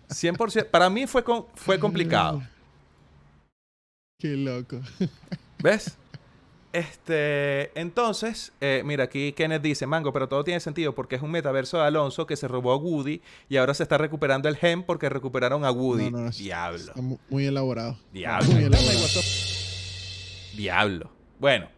[0.08, 0.70] 100%.
[0.70, 2.42] Para mí fue, con- fue complicado.
[4.18, 4.80] Qué loco.
[5.62, 5.96] ¿Ves?
[6.72, 11.30] Este, entonces, eh, mira, aquí Kenneth dice, Mango, pero todo tiene sentido porque es un
[11.30, 14.82] metaverso de Alonso que se robó a Woody y ahora se está recuperando el gem
[14.82, 16.10] porque recuperaron a Woody.
[16.10, 16.78] No, no, Diablo.
[16.78, 17.96] Está mu- muy elaborado.
[18.12, 18.46] Diablo.
[18.52, 19.20] Muy elaborado.
[20.56, 21.10] Diablo.
[21.38, 21.68] Bueno,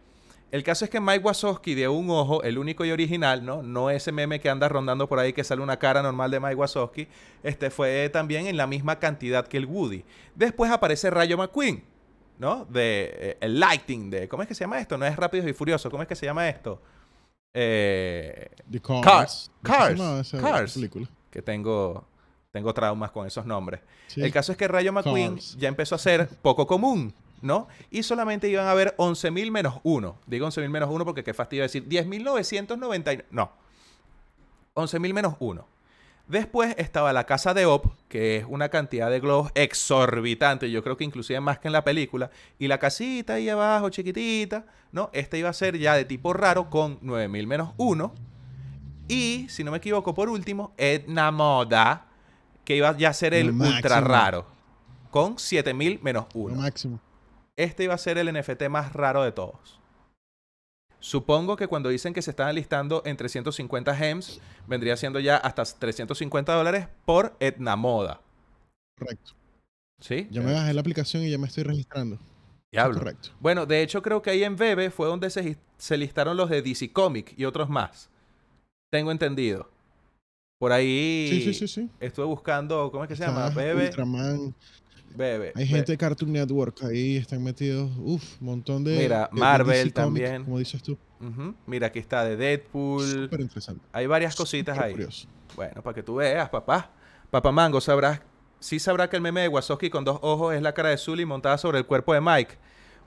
[0.51, 3.63] el caso es que Mike Wazowski de un ojo, el único y original, ¿no?
[3.63, 6.55] No ese meme que anda rondando por ahí que sale una cara normal de Mike
[6.55, 7.07] Wazowski,
[7.43, 10.03] este fue también en la misma cantidad que el Woody.
[10.35, 11.83] Después aparece Rayo McQueen,
[12.41, 12.65] ¿no?
[12.65, 14.97] De eh, el Lighting, de ¿cómo es que se llama esto?
[14.97, 16.81] No es Rápidos y Furiosos, ¿cómo es que se llama esto?
[17.53, 19.51] Eh, The Cars.
[19.61, 19.95] Cars.
[19.95, 20.73] ¿Cómo se Cars.
[20.73, 21.07] película?
[21.29, 22.03] que tengo
[22.51, 23.81] tengo traumas con esos nombres.
[24.07, 24.23] Sí.
[24.23, 25.55] El caso es que Rayo McQueen Cars.
[25.59, 27.13] ya empezó a ser poco común,
[27.43, 27.67] ¿no?
[27.91, 30.17] Y solamente iban a haber 11.000 menos 1.
[30.25, 33.25] Digo 11.000 menos 1 porque qué fastidio decir 10.999.
[33.29, 33.51] No.
[34.73, 35.67] 11.000 menos 1.
[36.31, 40.95] Después estaba la casa de Op, que es una cantidad de globos exorbitante, yo creo
[40.95, 42.31] que inclusive más que en la película.
[42.57, 45.09] Y la casita ahí abajo, chiquitita, ¿no?
[45.11, 48.13] Este iba a ser ya de tipo raro con 9.000 menos 1.
[49.09, 52.05] Y, si no me equivoco, por último, Edna Moda,
[52.63, 54.45] que iba ya a ser el ultra raro,
[55.09, 56.55] con 7000 menos Lo 1.
[56.55, 57.01] máximo.
[57.57, 59.80] Este iba a ser el NFT más raro de todos.
[61.01, 65.63] Supongo que cuando dicen que se están listando en 350 gems, vendría siendo ya hasta
[65.65, 68.21] 350 dólares por Etna Moda.
[68.97, 69.31] Correcto.
[69.99, 70.27] ¿Sí?
[70.29, 72.19] Ya me bajé la aplicación y ya me estoy registrando.
[72.71, 72.99] Diablo.
[72.99, 73.29] Correcto.
[73.39, 76.61] Bueno, de hecho creo que ahí en Bebe fue donde se, se listaron los de
[76.61, 78.09] DC Comic y otros más.
[78.91, 79.69] Tengo entendido.
[80.59, 81.89] Por ahí Sí, sí, sí, sí.
[81.99, 83.49] estuve buscando, ¿cómo es que se llama?
[83.49, 83.87] Bebe.
[83.87, 84.53] Ultraman.
[85.15, 85.51] Bebe.
[85.55, 87.91] Hay gente de Cartoon Network ahí, están metidos.
[87.97, 88.97] Uf, un montón de.
[88.97, 90.43] Mira, de- Marvel DC también.
[90.45, 90.97] Como dices tú.
[91.67, 93.05] Mira, aquí está de Deadpool.
[93.23, 93.85] Súper interesante.
[93.91, 94.93] Hay varias cositas súper ahí.
[94.93, 95.27] curioso.
[95.55, 96.89] Bueno, para que tú veas, papá.
[97.29, 98.21] Papá Mango, sabrás.
[98.59, 101.25] Sí sabrá que el meme de Wazowski con dos ojos es la cara de Sully
[101.25, 102.57] montada sobre el cuerpo de Mike.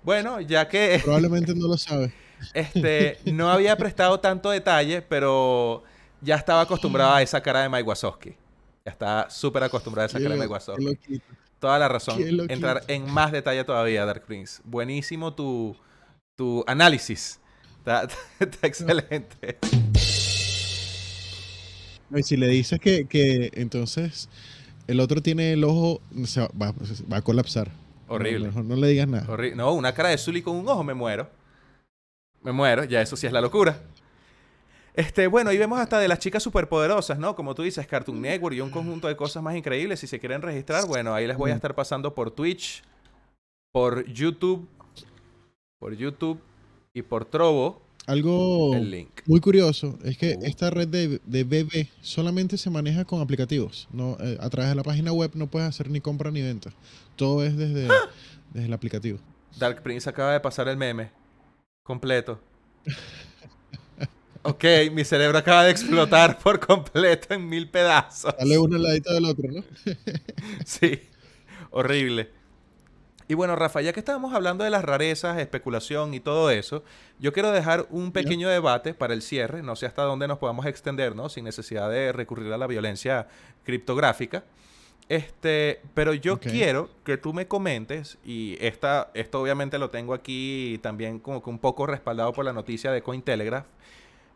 [0.03, 2.13] Bueno, ya que Probablemente no lo sabe.
[2.53, 5.83] este, no había prestado tanto detalle, pero
[6.21, 8.37] ya estaba acostumbrado a esa cara de Mike Wazowski.
[8.85, 11.21] Ya está súper acostumbrado a esa cara de Mike Wazowski.
[11.65, 12.19] Toda la razón.
[12.53, 14.61] Entrar en más detalle todavía, Dark Prince.
[14.65, 15.75] Buenísimo tu,
[16.37, 17.41] tu análisis.
[17.79, 18.07] Está,
[18.39, 19.57] está excelente.
[22.15, 24.29] Y si le dices que, que entonces
[24.89, 26.75] el otro tiene el ojo, va, va-
[27.11, 27.71] va a colapsar.
[28.09, 28.41] Horrible.
[28.41, 29.27] No, mejor no le digas nada.
[29.57, 31.31] No, una cara de Sully con un ojo, me muero.
[32.43, 33.81] Me muero, ya eso sí es la locura.
[34.95, 37.35] Este, bueno, y vemos hasta de las chicas superpoderosas, ¿no?
[37.35, 39.99] Como tú dices, Cartoon Network y un conjunto de cosas más increíbles.
[40.01, 42.83] Si se quieren registrar, bueno, ahí les voy a estar pasando por Twitch,
[43.73, 44.69] por YouTube,
[45.81, 46.41] por YouTube
[46.95, 49.11] y por Trovo Algo el link.
[49.27, 50.45] muy curioso es que Uh.
[50.45, 53.89] esta red de, de BB solamente se maneja con aplicativos.
[53.93, 56.71] No, eh, a través de la página web no puedes hacer ni compra ni venta.
[57.17, 57.89] Todo es desde,
[58.53, 59.19] desde el aplicativo.
[59.59, 61.11] Dark Prince acaba de pasar el meme
[61.83, 62.39] completo.
[64.47, 68.35] Ok, mi cerebro acaba de explotar por completo en mil pedazos.
[68.39, 69.65] Sale uno al ladito del otro, ¿no?
[70.67, 71.01] Sí,
[71.71, 72.31] horrible.
[73.27, 76.85] Y bueno, Rafa, ya que estábamos hablando de las rarezas, especulación y todo eso,
[77.19, 80.67] yo quiero dejar un pequeño debate para el cierre, no sé hasta dónde nos podamos
[80.67, 81.31] extender, ¿no?
[81.31, 83.29] Sin necesidad de recurrir a la violencia
[83.65, 84.45] criptográfica.
[85.09, 90.79] Este, pero yo quiero que tú me comentes, y esta, esto obviamente lo tengo aquí
[90.83, 93.67] también como que un poco respaldado por la noticia de Cointelegraph,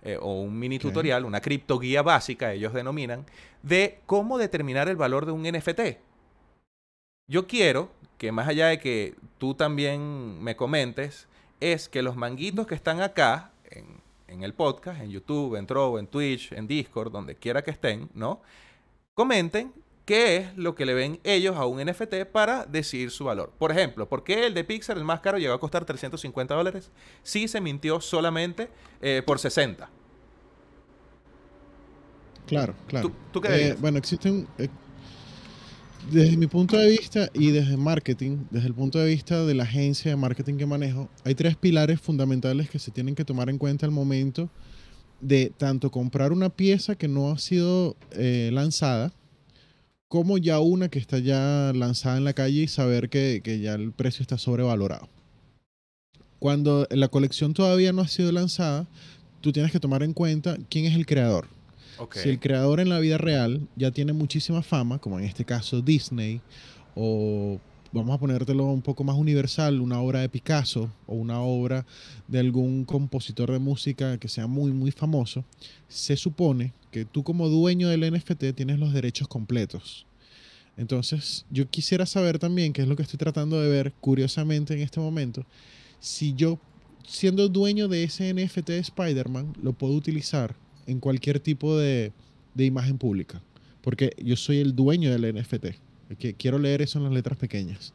[0.02, 3.26] eh, o un mini tutorial, una criptoguía básica, ellos denominan,
[3.62, 5.98] de cómo determinar el valor de un NFT.
[7.26, 11.28] Yo quiero que más allá de que tú también me comentes,
[11.60, 15.98] es que los manguitos que están acá en, en el podcast, en YouTube, en Trovo,
[15.98, 18.40] en Twitch, en Discord, donde quiera que estén, ¿no?
[19.14, 19.72] Comenten
[20.08, 23.52] qué es lo que le ven ellos a un NFT para decidir su valor.
[23.58, 26.90] Por ejemplo, ¿por qué el de Pixar, el más caro, llegó a costar 350 dólares?
[27.22, 28.70] Si se mintió solamente
[29.02, 29.90] eh, por 60.
[32.46, 33.08] Claro, claro.
[33.08, 34.48] ¿Tú- tú qué Eh, bueno, existen.
[34.56, 34.68] eh,
[36.10, 39.64] desde mi punto de vista y desde marketing, desde el punto de vista de la
[39.64, 43.58] agencia de marketing que manejo, hay tres pilares fundamentales que se tienen que tomar en
[43.58, 44.48] cuenta al momento
[45.20, 49.12] de tanto comprar una pieza que no ha sido eh, lanzada,
[50.08, 53.74] como ya una que está ya lanzada en la calle y saber que, que ya
[53.74, 55.08] el precio está sobrevalorado.
[56.38, 58.86] Cuando la colección todavía no ha sido lanzada,
[59.40, 61.48] tú tienes que tomar en cuenta quién es el creador.
[62.12, 65.82] Si el creador en la vida real ya tiene muchísima fama, como en este caso
[65.82, 66.40] Disney,
[66.94, 67.58] o
[67.90, 71.84] vamos a ponértelo un poco más universal, una obra de Picasso o una obra
[72.28, 75.44] de algún compositor de música que sea muy, muy famoso,
[75.88, 80.06] se supone que tú como dueño del NFT tienes los derechos completos.
[80.76, 84.80] Entonces, yo quisiera saber también, qué es lo que estoy tratando de ver curiosamente en
[84.80, 85.44] este momento,
[85.98, 86.58] si yo,
[87.06, 90.54] siendo dueño de ese NFT de Spider-Man, lo puedo utilizar
[90.86, 92.12] en cualquier tipo de,
[92.54, 93.42] de imagen pública.
[93.82, 95.66] Porque yo soy el dueño del NFT.
[96.18, 97.92] Que quiero leer eso en las letras pequeñas.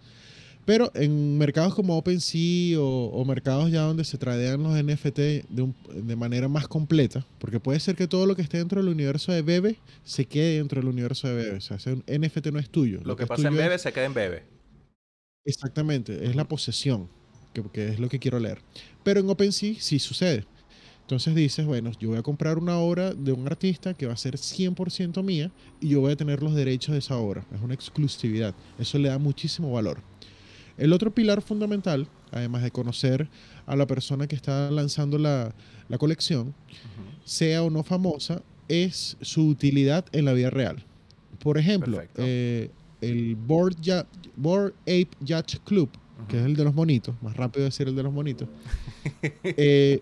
[0.66, 5.18] Pero en mercados como OpenSea o, o mercados ya donde se tradean los NFT
[5.49, 8.82] de, un- de manera más completa, porque puede ser que todo lo que esté dentro
[8.82, 11.57] del universo de Bebe se quede dentro del universo de Bebe.
[11.57, 13.01] O sea, ese NFT no es tuyo.
[13.03, 14.43] Lo que pasa en es- Bebe se queda en Bebe.
[15.45, 17.09] Exactamente, es la posesión,
[17.53, 18.59] que, que es lo que quiero leer.
[19.03, 20.45] Pero en OpenSea sí sucede.
[21.01, 24.18] Entonces dices, bueno, yo voy a comprar una obra de un artista que va a
[24.18, 25.51] ser 100% mía
[25.82, 27.45] y yo voy a tener los derechos de esa obra.
[27.53, 28.55] Es una exclusividad.
[28.80, 29.99] Eso le da muchísimo valor.
[30.78, 33.30] El otro pilar fundamental, además de conocer
[33.65, 35.53] a la persona que está lanzando la,
[35.89, 36.53] la colección,
[37.24, 40.84] sea o no famosa, es su utilidad en la vida real.
[41.39, 42.71] Por ejemplo, eh,
[43.01, 45.89] el Board, Ya- Board Ape Yacht Club,
[46.28, 48.47] que es el de los monitos, más rápido decir el de los monitos,
[49.43, 50.01] eh,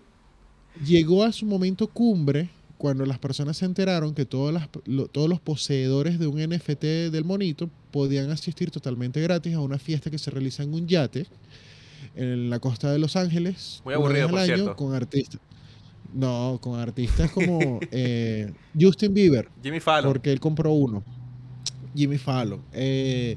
[0.84, 2.48] llegó a su momento cumbre
[2.82, 7.10] cuando las personas se enteraron que todas las- lo- todos los poseedores de un NFT
[7.12, 11.26] del monito podían asistir totalmente gratis a una fiesta que se realiza en un yate
[12.16, 13.80] en la costa de Los Ángeles.
[13.84, 14.74] Muy aburrido, por año cierto.
[14.76, 15.40] Con artistas.
[16.12, 20.10] No, con artistas como eh, Justin Bieber, Jimmy Fallon.
[20.12, 21.04] porque él compró uno.
[21.94, 22.62] Jimmy Fallon.
[22.72, 23.36] Eh,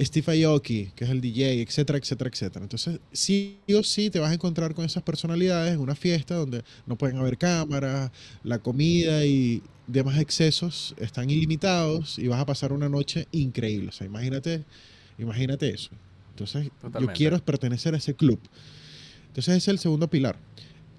[0.00, 2.62] Steve Aoki, que es el DJ, etcétera, etcétera, etcétera.
[2.64, 6.62] Entonces, sí o sí te vas a encontrar con esas personalidades en una fiesta donde
[6.86, 8.10] no pueden haber cámaras,
[8.42, 13.88] la comida y demás excesos están ilimitados y vas a pasar una noche increíble.
[13.88, 14.64] O sea, imagínate,
[15.18, 15.90] imagínate eso.
[16.30, 18.40] Entonces, yo quiero pertenecer a ese club.
[19.28, 20.36] Entonces, ese es el segundo pilar.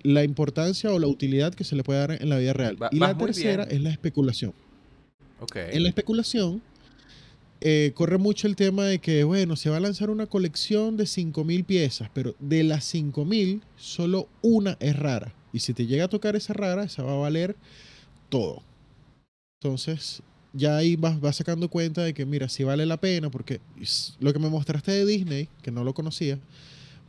[0.03, 2.81] La importancia o la utilidad que se le puede dar en la vida real.
[2.81, 3.77] Va- y la tercera bien.
[3.77, 4.53] es la especulación.
[5.39, 5.55] Ok.
[5.55, 6.61] En la especulación
[7.61, 11.03] eh, corre mucho el tema de que, bueno, se va a lanzar una colección de
[11.03, 15.33] 5.000 piezas, pero de las 5.000, solo una es rara.
[15.53, 17.55] Y si te llega a tocar esa rara, esa va a valer
[18.29, 18.63] todo.
[19.61, 23.61] Entonces, ya ahí vas, vas sacando cuenta de que, mira, si vale la pena, porque
[24.19, 26.39] lo que me mostraste de Disney, que no lo conocía,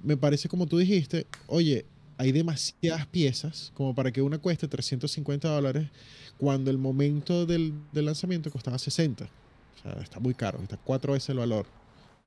[0.03, 1.86] me parece como tú dijiste, oye,
[2.18, 5.88] hay demasiadas piezas como para que una cueste 350 dólares
[6.36, 9.30] cuando el momento del, del lanzamiento costaba 60.
[9.78, 11.66] O sea, está muy caro, está cuatro veces el valor,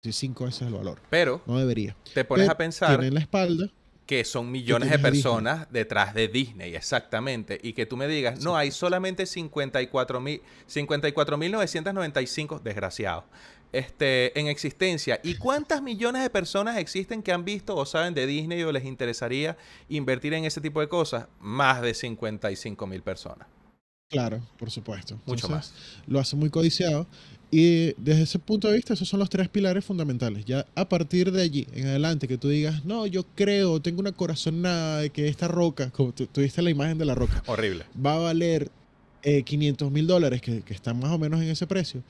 [0.03, 0.99] y cinco veces el valor.
[1.09, 1.95] Pero No debería.
[2.13, 3.69] te pones Pero a pensar en la espalda,
[4.05, 5.11] que son millones de Disney.
[5.11, 7.59] personas detrás de Disney, exactamente.
[7.63, 13.23] Y que tú me digas, no, hay solamente 54 mil, 54.995 desgraciados
[13.71, 15.19] este, en existencia.
[15.23, 18.85] ¿Y cuántas millones de personas existen que han visto o saben de Disney o les
[18.85, 19.57] interesaría
[19.89, 21.27] invertir en ese tipo de cosas?
[21.39, 23.47] Más de 55 mil personas.
[24.09, 25.19] claro, por supuesto.
[25.25, 25.73] Mucho Entonces,
[26.07, 27.07] Lo hace muy codiciado.
[27.57, 30.43] Y desde ese punto de vista, esos son los tres pilares fundamentales.
[30.43, 34.11] Ya a partir de allí, en adelante, que tú digas, no, yo creo, tengo una
[34.11, 37.85] corazonada de que esta roca, como tú tuviste la imagen de la roca, Horrible.
[38.05, 38.69] va a valer
[39.23, 42.03] eh, 500 mil dólares, que, que están más o menos en ese precio,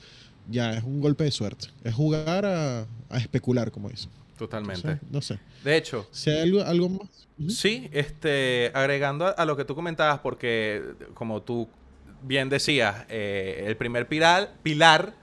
[0.50, 1.68] ya es un golpe de suerte.
[1.84, 4.10] Es jugar a, a especular, como dicen.
[4.40, 4.94] Totalmente.
[4.94, 5.40] Entonces, no sé.
[5.64, 7.28] De hecho, Si hay algo, algo más.
[7.50, 10.82] Sí, este, agregando a, a lo que tú comentabas, porque
[11.14, 11.68] como tú
[12.24, 15.14] bien decías, eh, el primer pilar, pilar,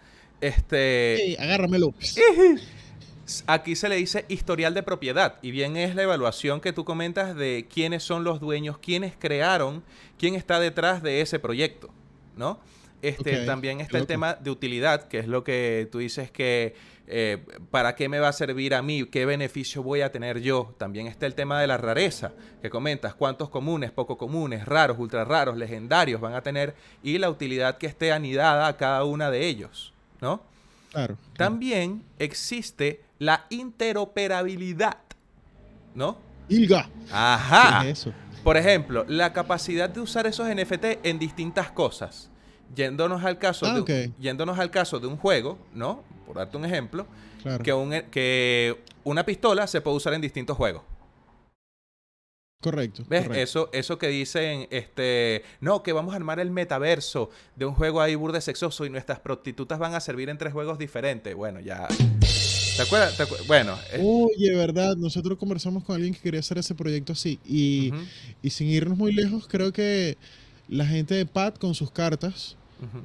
[0.43, 1.95] este, Ey, agárramelo.
[3.47, 7.35] aquí se le dice historial de propiedad, y bien es la evaluación que tú comentas
[7.35, 9.83] de quiénes son los dueños, quiénes crearon,
[10.19, 11.89] quién está detrás de ese proyecto,
[12.37, 12.61] ¿no?
[13.03, 16.75] Este, también está el tema de utilidad, que es lo que tú dices que
[17.09, 20.75] eh, para qué me va a servir a mí, qué beneficio voy a tener yo.
[20.79, 22.33] También está el tema de la rareza,
[22.63, 27.29] que comentas cuántos comunes, poco comunes, raros, ultra raros, legendarios van a tener y la
[27.29, 29.92] utilidad que esté anidada a cada una de ellos,
[30.23, 30.41] ¿no?
[30.93, 31.17] Claro.
[31.37, 34.97] También existe la interoperabilidad,
[35.95, 36.17] ¿no?
[36.49, 36.89] Ilga.
[37.11, 37.83] Ajá.
[37.83, 38.13] ¿Qué es eso?
[38.43, 42.31] Por ejemplo, la capacidad de usar esos NFT en distintas cosas.
[42.75, 46.03] Yéndonos al caso, Ah, de, yéndonos al caso de un juego, ¿no?
[46.27, 47.07] Por darte un ejemplo,
[47.43, 47.63] Claro.
[47.63, 50.83] que, un- que una pistola se puede usar en distintos juegos.
[52.63, 53.05] Correcto.
[53.09, 53.23] ¿Ves?
[53.27, 53.43] correcto.
[53.43, 58.01] Eso, eso que dicen, este, no, que vamos a armar el metaverso de un juego
[58.01, 61.35] ahí burde sexoso y nuestras prostitutas van a servir en tres juegos diferentes.
[61.35, 61.87] Bueno, ya.
[62.77, 63.17] ¿Te acuerdas?
[63.19, 67.13] ¿Te acuer- Bueno, eh, Oye, verdad, nosotros conversamos con alguien que quería hacer ese proyecto
[67.13, 67.39] así.
[67.45, 67.93] Y,
[68.43, 70.17] y sin irnos muy lejos, creo que
[70.69, 72.57] la gente de Pat con sus cartas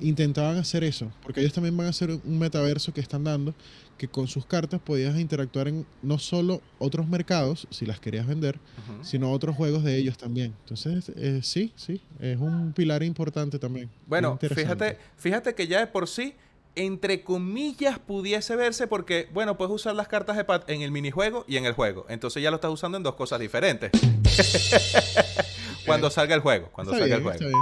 [0.02, 1.12] intentaban hacer eso.
[1.22, 3.54] Porque ellos también van a hacer un metaverso que están dando,
[3.98, 8.60] que con sus cartas podías interactuar en no solo otros mercados, si las querías vender,
[9.02, 10.54] sino otros juegos de ellos también.
[10.62, 13.90] Entonces, eh, sí, sí, es un pilar importante también.
[14.06, 16.36] Bueno, fíjate, fíjate que ya de por sí,
[16.76, 21.44] entre comillas, pudiese verse porque, bueno, puedes usar las cartas de Pat en el minijuego
[21.48, 22.06] y en el juego.
[22.08, 23.92] Entonces ya lo estás usando en dos cosas diferentes.
[25.86, 27.58] cuando salga el juego, cuando Está salga bien, el juego.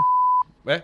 [0.65, 0.83] ¿Ves?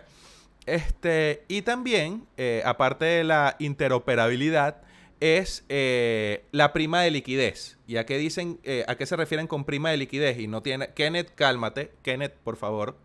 [0.66, 4.78] Este, y también, eh, aparte de la interoperabilidad,
[5.22, 7.78] es eh, la prima de liquidez.
[7.88, 10.38] ¿Y a qué dicen, eh, a qué se refieren con prima de liquidez?
[10.40, 10.90] Y no tiene.
[10.90, 11.92] Kenneth, cálmate.
[12.02, 12.98] Kenneth, por favor.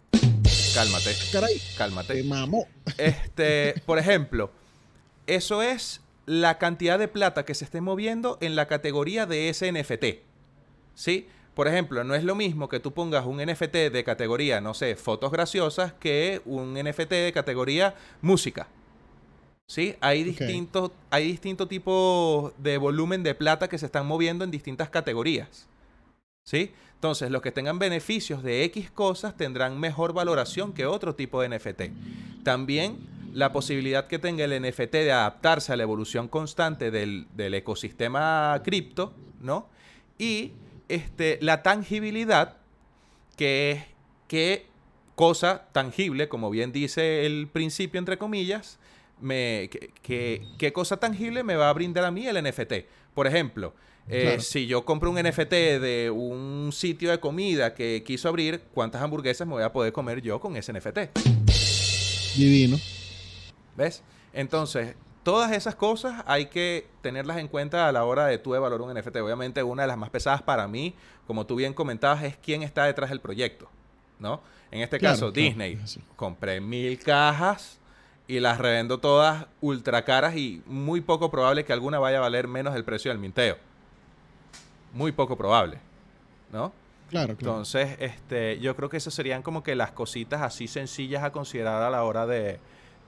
[0.74, 1.14] Cálmate.
[1.30, 2.14] Caray, Cálmate.
[2.14, 2.66] te mamó.
[2.98, 4.50] Este, por ejemplo,
[5.26, 9.70] eso es la cantidad de plata que se esté moviendo en la categoría de ese
[9.70, 10.24] NFT.
[10.94, 11.28] ¿Sí?
[11.54, 14.96] Por ejemplo, no es lo mismo que tú pongas un NFT de categoría, no sé,
[14.96, 18.68] fotos graciosas, que un NFT de categoría música.
[19.68, 19.96] ¿Sí?
[20.00, 24.90] Hay distintos, hay distintos tipos de volumen de plata que se están moviendo en distintas
[24.90, 25.66] categorías.
[26.44, 26.72] ¿Sí?
[26.94, 31.48] Entonces, los que tengan beneficios de X cosas tendrán mejor valoración que otro tipo de
[31.48, 32.44] NFT.
[32.44, 32.98] También
[33.34, 38.62] la posibilidad que tenga el NFT de adaptarse a la evolución constante del, del ecosistema
[38.64, 39.68] cripto, ¿no?
[40.16, 40.52] Y
[40.88, 42.56] este, la tangibilidad,
[43.36, 43.84] que es
[44.28, 44.66] qué
[45.16, 48.78] cosa tangible, como bien dice el principio, entre comillas,
[49.20, 52.86] me, que- que- qué cosa tangible me va a brindar a mí el NFT.
[53.14, 53.74] Por ejemplo,
[54.08, 54.40] eh, Claro.
[54.42, 59.46] si yo compro un NFT de un sitio de comida que quiso abrir, ¿cuántas hamburguesas
[59.46, 60.98] me voy a poder comer yo con ese NFT?
[62.36, 62.78] Divino.
[63.76, 64.02] ¿Ves?
[64.32, 68.80] Entonces, todas esas cosas hay que tenerlas en cuenta a la hora de tú evaluar
[68.82, 69.16] un NFT.
[69.20, 70.94] Obviamente, una de las más pesadas para mí,
[71.26, 73.68] como tú bien comentabas, es quién está detrás del proyecto,
[74.18, 74.42] ¿no?
[74.70, 75.78] En este Claro, caso, claro, Disney.
[76.16, 77.78] Compré mil cajas
[78.28, 82.48] y las revendo todas ultra caras y muy poco probable que alguna vaya a valer
[82.48, 83.56] menos del precio del minteo.
[84.92, 85.78] Muy poco probable,
[86.52, 86.72] ¿no?
[87.10, 87.52] Claro, claro.
[87.52, 91.82] Entonces, este, yo creo que esas serían como que las cositas así sencillas a considerar
[91.82, 92.58] a la hora de,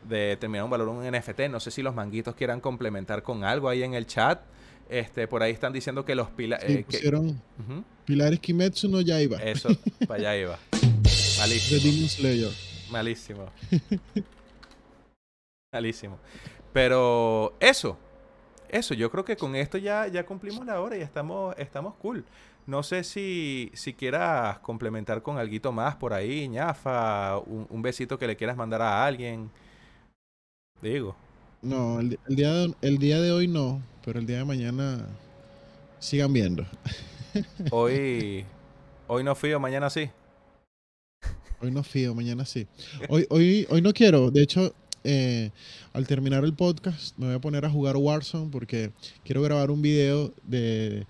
[0.09, 1.41] de determinar un valor en un NFT.
[1.51, 4.41] No sé si los manguitos quieran complementar con algo ahí en el chat.
[4.89, 6.67] Este, por ahí están diciendo que los pilares...
[6.67, 9.39] Sí, pusieron Ujú, Pilares Kimetsu no Yaiba.
[9.39, 9.69] Eso,
[10.07, 10.59] para allá iba.
[11.39, 11.81] Malísimo.
[11.83, 12.51] Demon Slayer.
[12.91, 13.51] Malísimo.
[15.73, 16.19] Malísimo.
[16.73, 17.99] Pero eso,
[18.71, 22.25] eso, yo creo que con esto ya, ya cumplimos la hora y estamos, estamos cool.
[22.67, 28.19] No sé si, si quieras complementar con algo más por ahí, ñafa, un, un besito
[28.19, 29.51] que le quieras mandar a alguien.
[30.81, 31.15] Digo.
[31.61, 35.07] No, el, día de, el día de hoy no, pero el día de mañana
[35.99, 36.65] sigan viendo.
[37.71, 38.47] Hoy,
[39.07, 40.11] hoy no fui o mañana sí.
[41.61, 42.67] Hoy no fío, mañana sí.
[43.09, 44.31] Hoy, hoy, hoy no quiero.
[44.31, 44.73] De hecho,
[45.11, 45.53] eh,
[45.95, 48.91] al terminar el podcast me voy a poner a jugar Warzone porque
[49.25, 51.07] quiero grabar un video de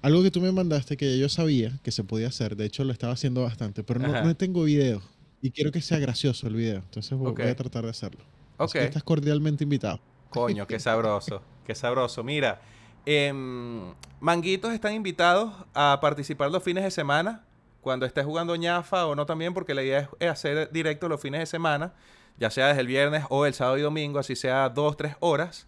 [0.00, 2.56] algo que tú me mandaste que yo sabía que se podía hacer.
[2.56, 5.02] De hecho, lo estaba haciendo bastante, pero no, tengo video.
[5.42, 6.76] Y quiero que sea gracioso el video.
[6.76, 8.24] Entonces voy, a tratar de hacerlo.
[8.72, 10.00] Estás cordialmente invitado.
[10.30, 12.24] Coño, qué sabroso, qué sabroso.
[12.24, 12.62] Mira,
[13.04, 17.44] em, Manguitos están invitados a participar los fines de semana,
[17.82, 21.40] cuando estés jugando ñafa o no también, porque la idea es hacer directo los fines
[21.40, 21.92] de semana,
[22.38, 25.66] ya sea desde el viernes o el sábado y domingo, así sea dos, tres horas,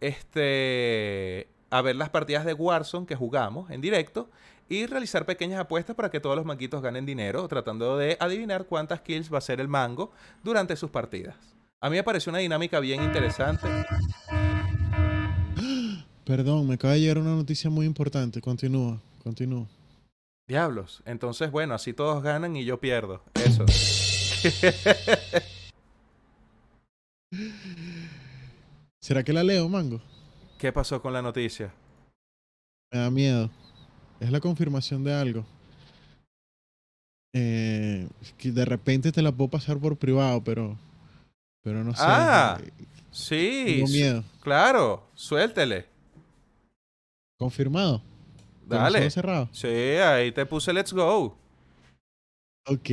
[0.00, 4.28] este, a ver las partidas de Warzone que jugamos en directo
[4.68, 9.00] y realizar pequeñas apuestas para que todos los manguitos ganen dinero, tratando de adivinar cuántas
[9.00, 10.12] kills va a hacer el mango
[10.42, 11.36] durante sus partidas.
[11.80, 13.68] A mí me pareció una dinámica bien interesante.
[16.24, 18.40] Perdón, me acaba de llegar una noticia muy importante.
[18.42, 19.66] Continúa, continúa.
[20.46, 21.02] Diablos.
[21.06, 23.22] Entonces, bueno, así todos ganan y yo pierdo.
[23.34, 23.64] Eso.
[29.00, 30.00] ¿Será que la leo, Mango?
[30.58, 31.72] ¿Qué pasó con la noticia?
[32.92, 33.50] Me da miedo.
[34.20, 35.46] Es la confirmación de algo.
[37.34, 40.76] Eh, que de repente te la puedo pasar por privado, pero.
[41.62, 42.02] Pero no sé.
[42.04, 42.70] Ah, eh,
[43.10, 43.64] Sí.
[43.66, 44.24] Tengo miedo.
[44.40, 45.08] Claro.
[45.14, 45.86] Suéltele.
[47.38, 48.02] Confirmado.
[48.66, 49.00] Dale.
[49.00, 49.48] ojos cerrados.
[49.52, 51.36] Sí, ahí te puse let's go.
[52.66, 52.90] Ok.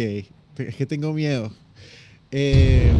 [0.57, 1.51] Es que tengo miedo.
[2.31, 2.91] Eh,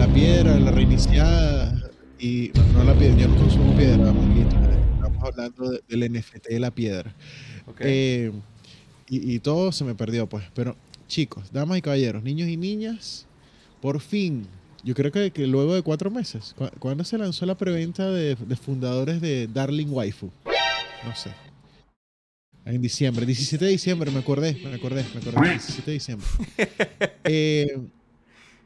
[0.00, 2.50] la piedra, la reiniciada y.
[2.54, 4.12] No, no la piedra, yo no consumo piedra.
[4.94, 7.14] Estamos hablando de- del NFT de la piedra.
[7.80, 8.32] Eh,
[9.08, 10.44] y, y todo se me perdió, pues.
[10.54, 10.74] Pero,
[11.06, 13.26] chicos, damas y caballeros, niños y niñas,
[13.82, 14.46] por fin,
[14.84, 18.36] yo creo que, que luego de cuatro meses, ¿cu- ¿cuándo se lanzó la preventa de,
[18.36, 20.30] de fundadores de Darling Waifu?
[21.04, 21.30] No sé.
[22.64, 26.26] En diciembre, 17 de diciembre, me acordé, me acordé, me acordé, 17 de diciembre.
[27.24, 27.76] Eh,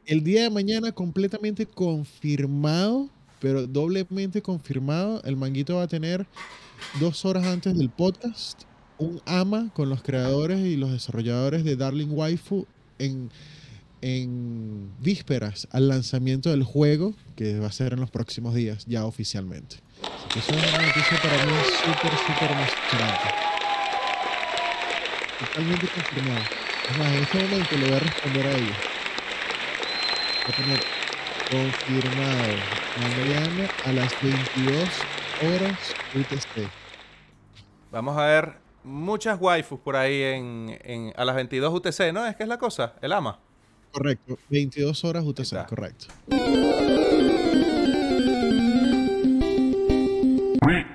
[0.07, 3.09] el día de mañana completamente confirmado,
[3.39, 6.25] pero doblemente confirmado, el manguito va a tener
[6.99, 8.63] dos horas antes del podcast
[8.97, 12.65] un AMA con los creadores y los desarrolladores de Darling Waifu
[12.97, 13.29] en,
[14.01, 19.05] en vísperas al lanzamiento del juego, que va a ser en los próximos días, ya
[19.05, 19.77] oficialmente.
[20.29, 21.51] Eso es una noticia para mí
[21.83, 23.29] súper, súper emocionante.
[25.39, 26.45] Totalmente confirmado.
[26.89, 28.94] Es más, en este momento le voy a responder a ellos.
[30.45, 30.79] Voy a poner
[31.49, 32.53] confirmado
[33.01, 34.89] mañana a las 22
[35.43, 36.69] horas UTC.
[37.91, 42.25] Vamos a ver muchas waifus por ahí en, en- a las 22 UTC, ¿no?
[42.25, 43.39] Es que es la cosa, el ama.
[43.91, 45.65] Correcto, 22 horas UTC, está.
[45.65, 46.05] correcto.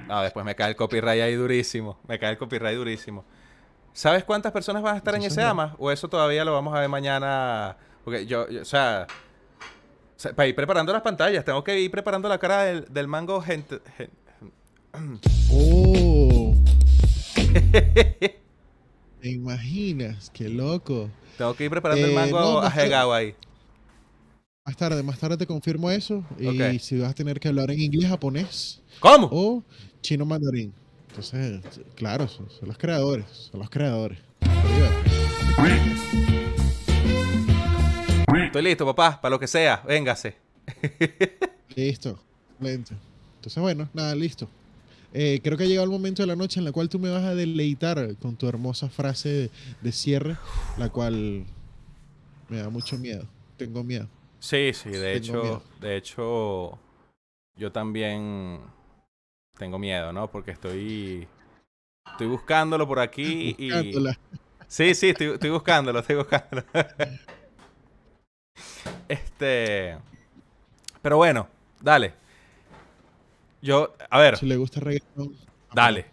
[0.08, 1.98] No, después me cae el copyright ahí durísimo.
[2.08, 3.24] Me cae el copyright durísimo.
[3.92, 5.42] ¿Sabes cuántas personas van a estar en ese.
[5.42, 5.74] AMA?
[5.78, 7.76] ¿O eso todavía lo vamos a ver mañana?
[8.04, 9.06] Porque yo, yo- o sea,
[10.20, 13.40] sea, para ir preparando las pantallas, tengo que ir preparando la cara del, del mango
[13.40, 13.80] gente.
[13.96, 14.10] gen-
[15.52, 16.54] ¡Oh!
[19.20, 20.30] ¿Te imaginas?
[20.30, 21.10] ¡Qué loco!
[21.36, 23.34] tengo que ir preparando el Eh, mango no, más ajegado ahí.
[24.66, 26.22] Más tarde, más tarde te confirmo eso.
[26.38, 29.28] Y si vas a tener que hablar en inglés, japonés ¿Cómo?
[29.32, 29.62] o
[30.02, 30.72] chino mandarín.
[31.08, 31.60] Entonces,
[31.96, 33.26] claro, son, son los creadores.
[33.50, 34.18] Son los creadores.
[38.50, 39.80] Estoy listo, papá, para lo que sea.
[39.86, 40.34] Véngase.
[41.76, 42.18] Listo.
[42.58, 42.94] Lento.
[43.36, 44.48] Entonces, bueno, nada, listo.
[45.14, 47.10] Eh, creo que ha llegado el momento de la noche en la cual tú me
[47.10, 49.50] vas a deleitar con tu hermosa frase de,
[49.80, 50.36] de cierre,
[50.78, 51.44] la cual
[52.48, 53.24] me da mucho miedo.
[53.56, 54.08] Tengo miedo.
[54.40, 55.62] Sí, sí, de Tengo hecho, miedo.
[55.80, 56.78] de hecho,
[57.54, 58.58] yo también
[59.56, 60.28] tengo miedo, ¿no?
[60.28, 61.28] Porque estoy,
[62.10, 63.70] estoy buscándolo por aquí y...
[63.70, 64.18] Buscándola.
[64.66, 66.64] Sí, sí, estoy, estoy buscándolo, estoy buscándolo.
[69.10, 69.96] este...
[71.02, 71.48] Pero bueno,
[71.80, 72.14] dale.
[73.62, 75.34] Yo, a ver, Si le gusta reggaetón.
[75.72, 76.06] Dale.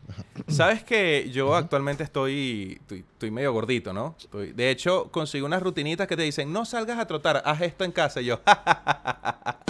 [0.48, 4.15] Sabes que yo actualmente estoy, estoy, estoy medio gordito, ¿no?
[4.19, 7.84] Estoy- de hecho, consigo unas rutinitas que te dicen, no salgas a trotar, haz esto
[7.84, 8.22] en casa.
[8.22, 8.40] Y yo,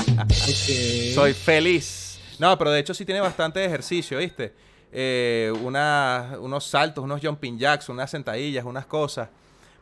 [1.15, 2.19] soy feliz.
[2.39, 4.53] No, pero de hecho sí tiene bastante ejercicio, ¿viste?
[4.91, 9.29] Eh, una- unos saltos, unos jumping jacks, unas sentadillas, unas cosas.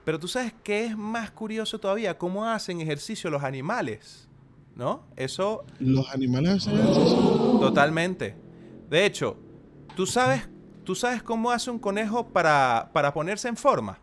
[0.05, 4.29] Pero tú sabes qué es más curioso todavía, cómo hacen ejercicio los animales,
[4.75, 5.03] ¿no?
[5.15, 7.57] Eso Los animales hacen ejercicio.
[7.59, 8.35] Totalmente.
[8.87, 9.35] De hecho,
[9.95, 10.47] ¿tú sabes,
[10.83, 13.97] ¿tú sabes cómo hace un conejo para, para ponerse en forma?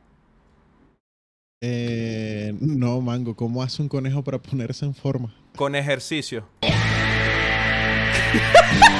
[1.60, 5.32] Eh, no, Mango, ¿cómo hace un conejo para ponerse en forma?
[5.54, 6.48] Con ejercicio.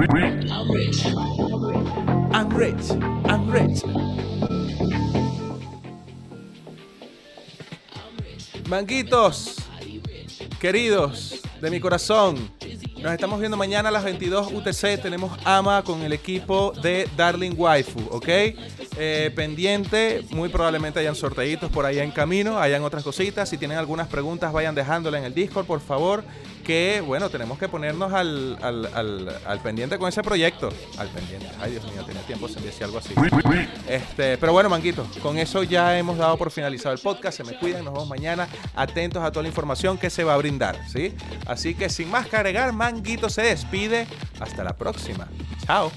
[0.00, 0.06] Ah,
[2.32, 2.90] I'm rich.
[3.28, 3.82] I'm rich.
[8.66, 9.56] Manguitos,
[10.58, 12.36] queridos de mi corazón,
[13.02, 15.02] nos estamos viendo mañana a las 22 UTC.
[15.02, 18.28] Tenemos AMA con el equipo de Darling Waifu, ¿ok?
[18.96, 23.50] Eh, pendiente, muy probablemente hayan sorteitos por ahí en camino, hayan otras cositas.
[23.50, 26.24] Si tienen algunas preguntas, vayan dejándola en el Discord, por favor.
[26.64, 30.68] Que bueno, tenemos que ponernos al, al, al- al pendiente con ese proyecto.
[30.98, 31.48] Al pendiente.
[31.60, 33.14] Ay, Dios mío, tenía tiempo sin decir algo así.
[33.88, 37.36] Este, pero bueno, Manguito, con eso ya hemos dado por finalizado el podcast.
[37.38, 38.48] Se me cuidan, nos vemos mañana.
[38.74, 41.14] Atentos a toda la información que se va a brindar, ¿sí?
[41.46, 42.36] Así que sin más que
[42.72, 44.06] Manguito se despide.
[44.38, 45.28] Hasta la próxima.
[45.66, 45.90] Chao.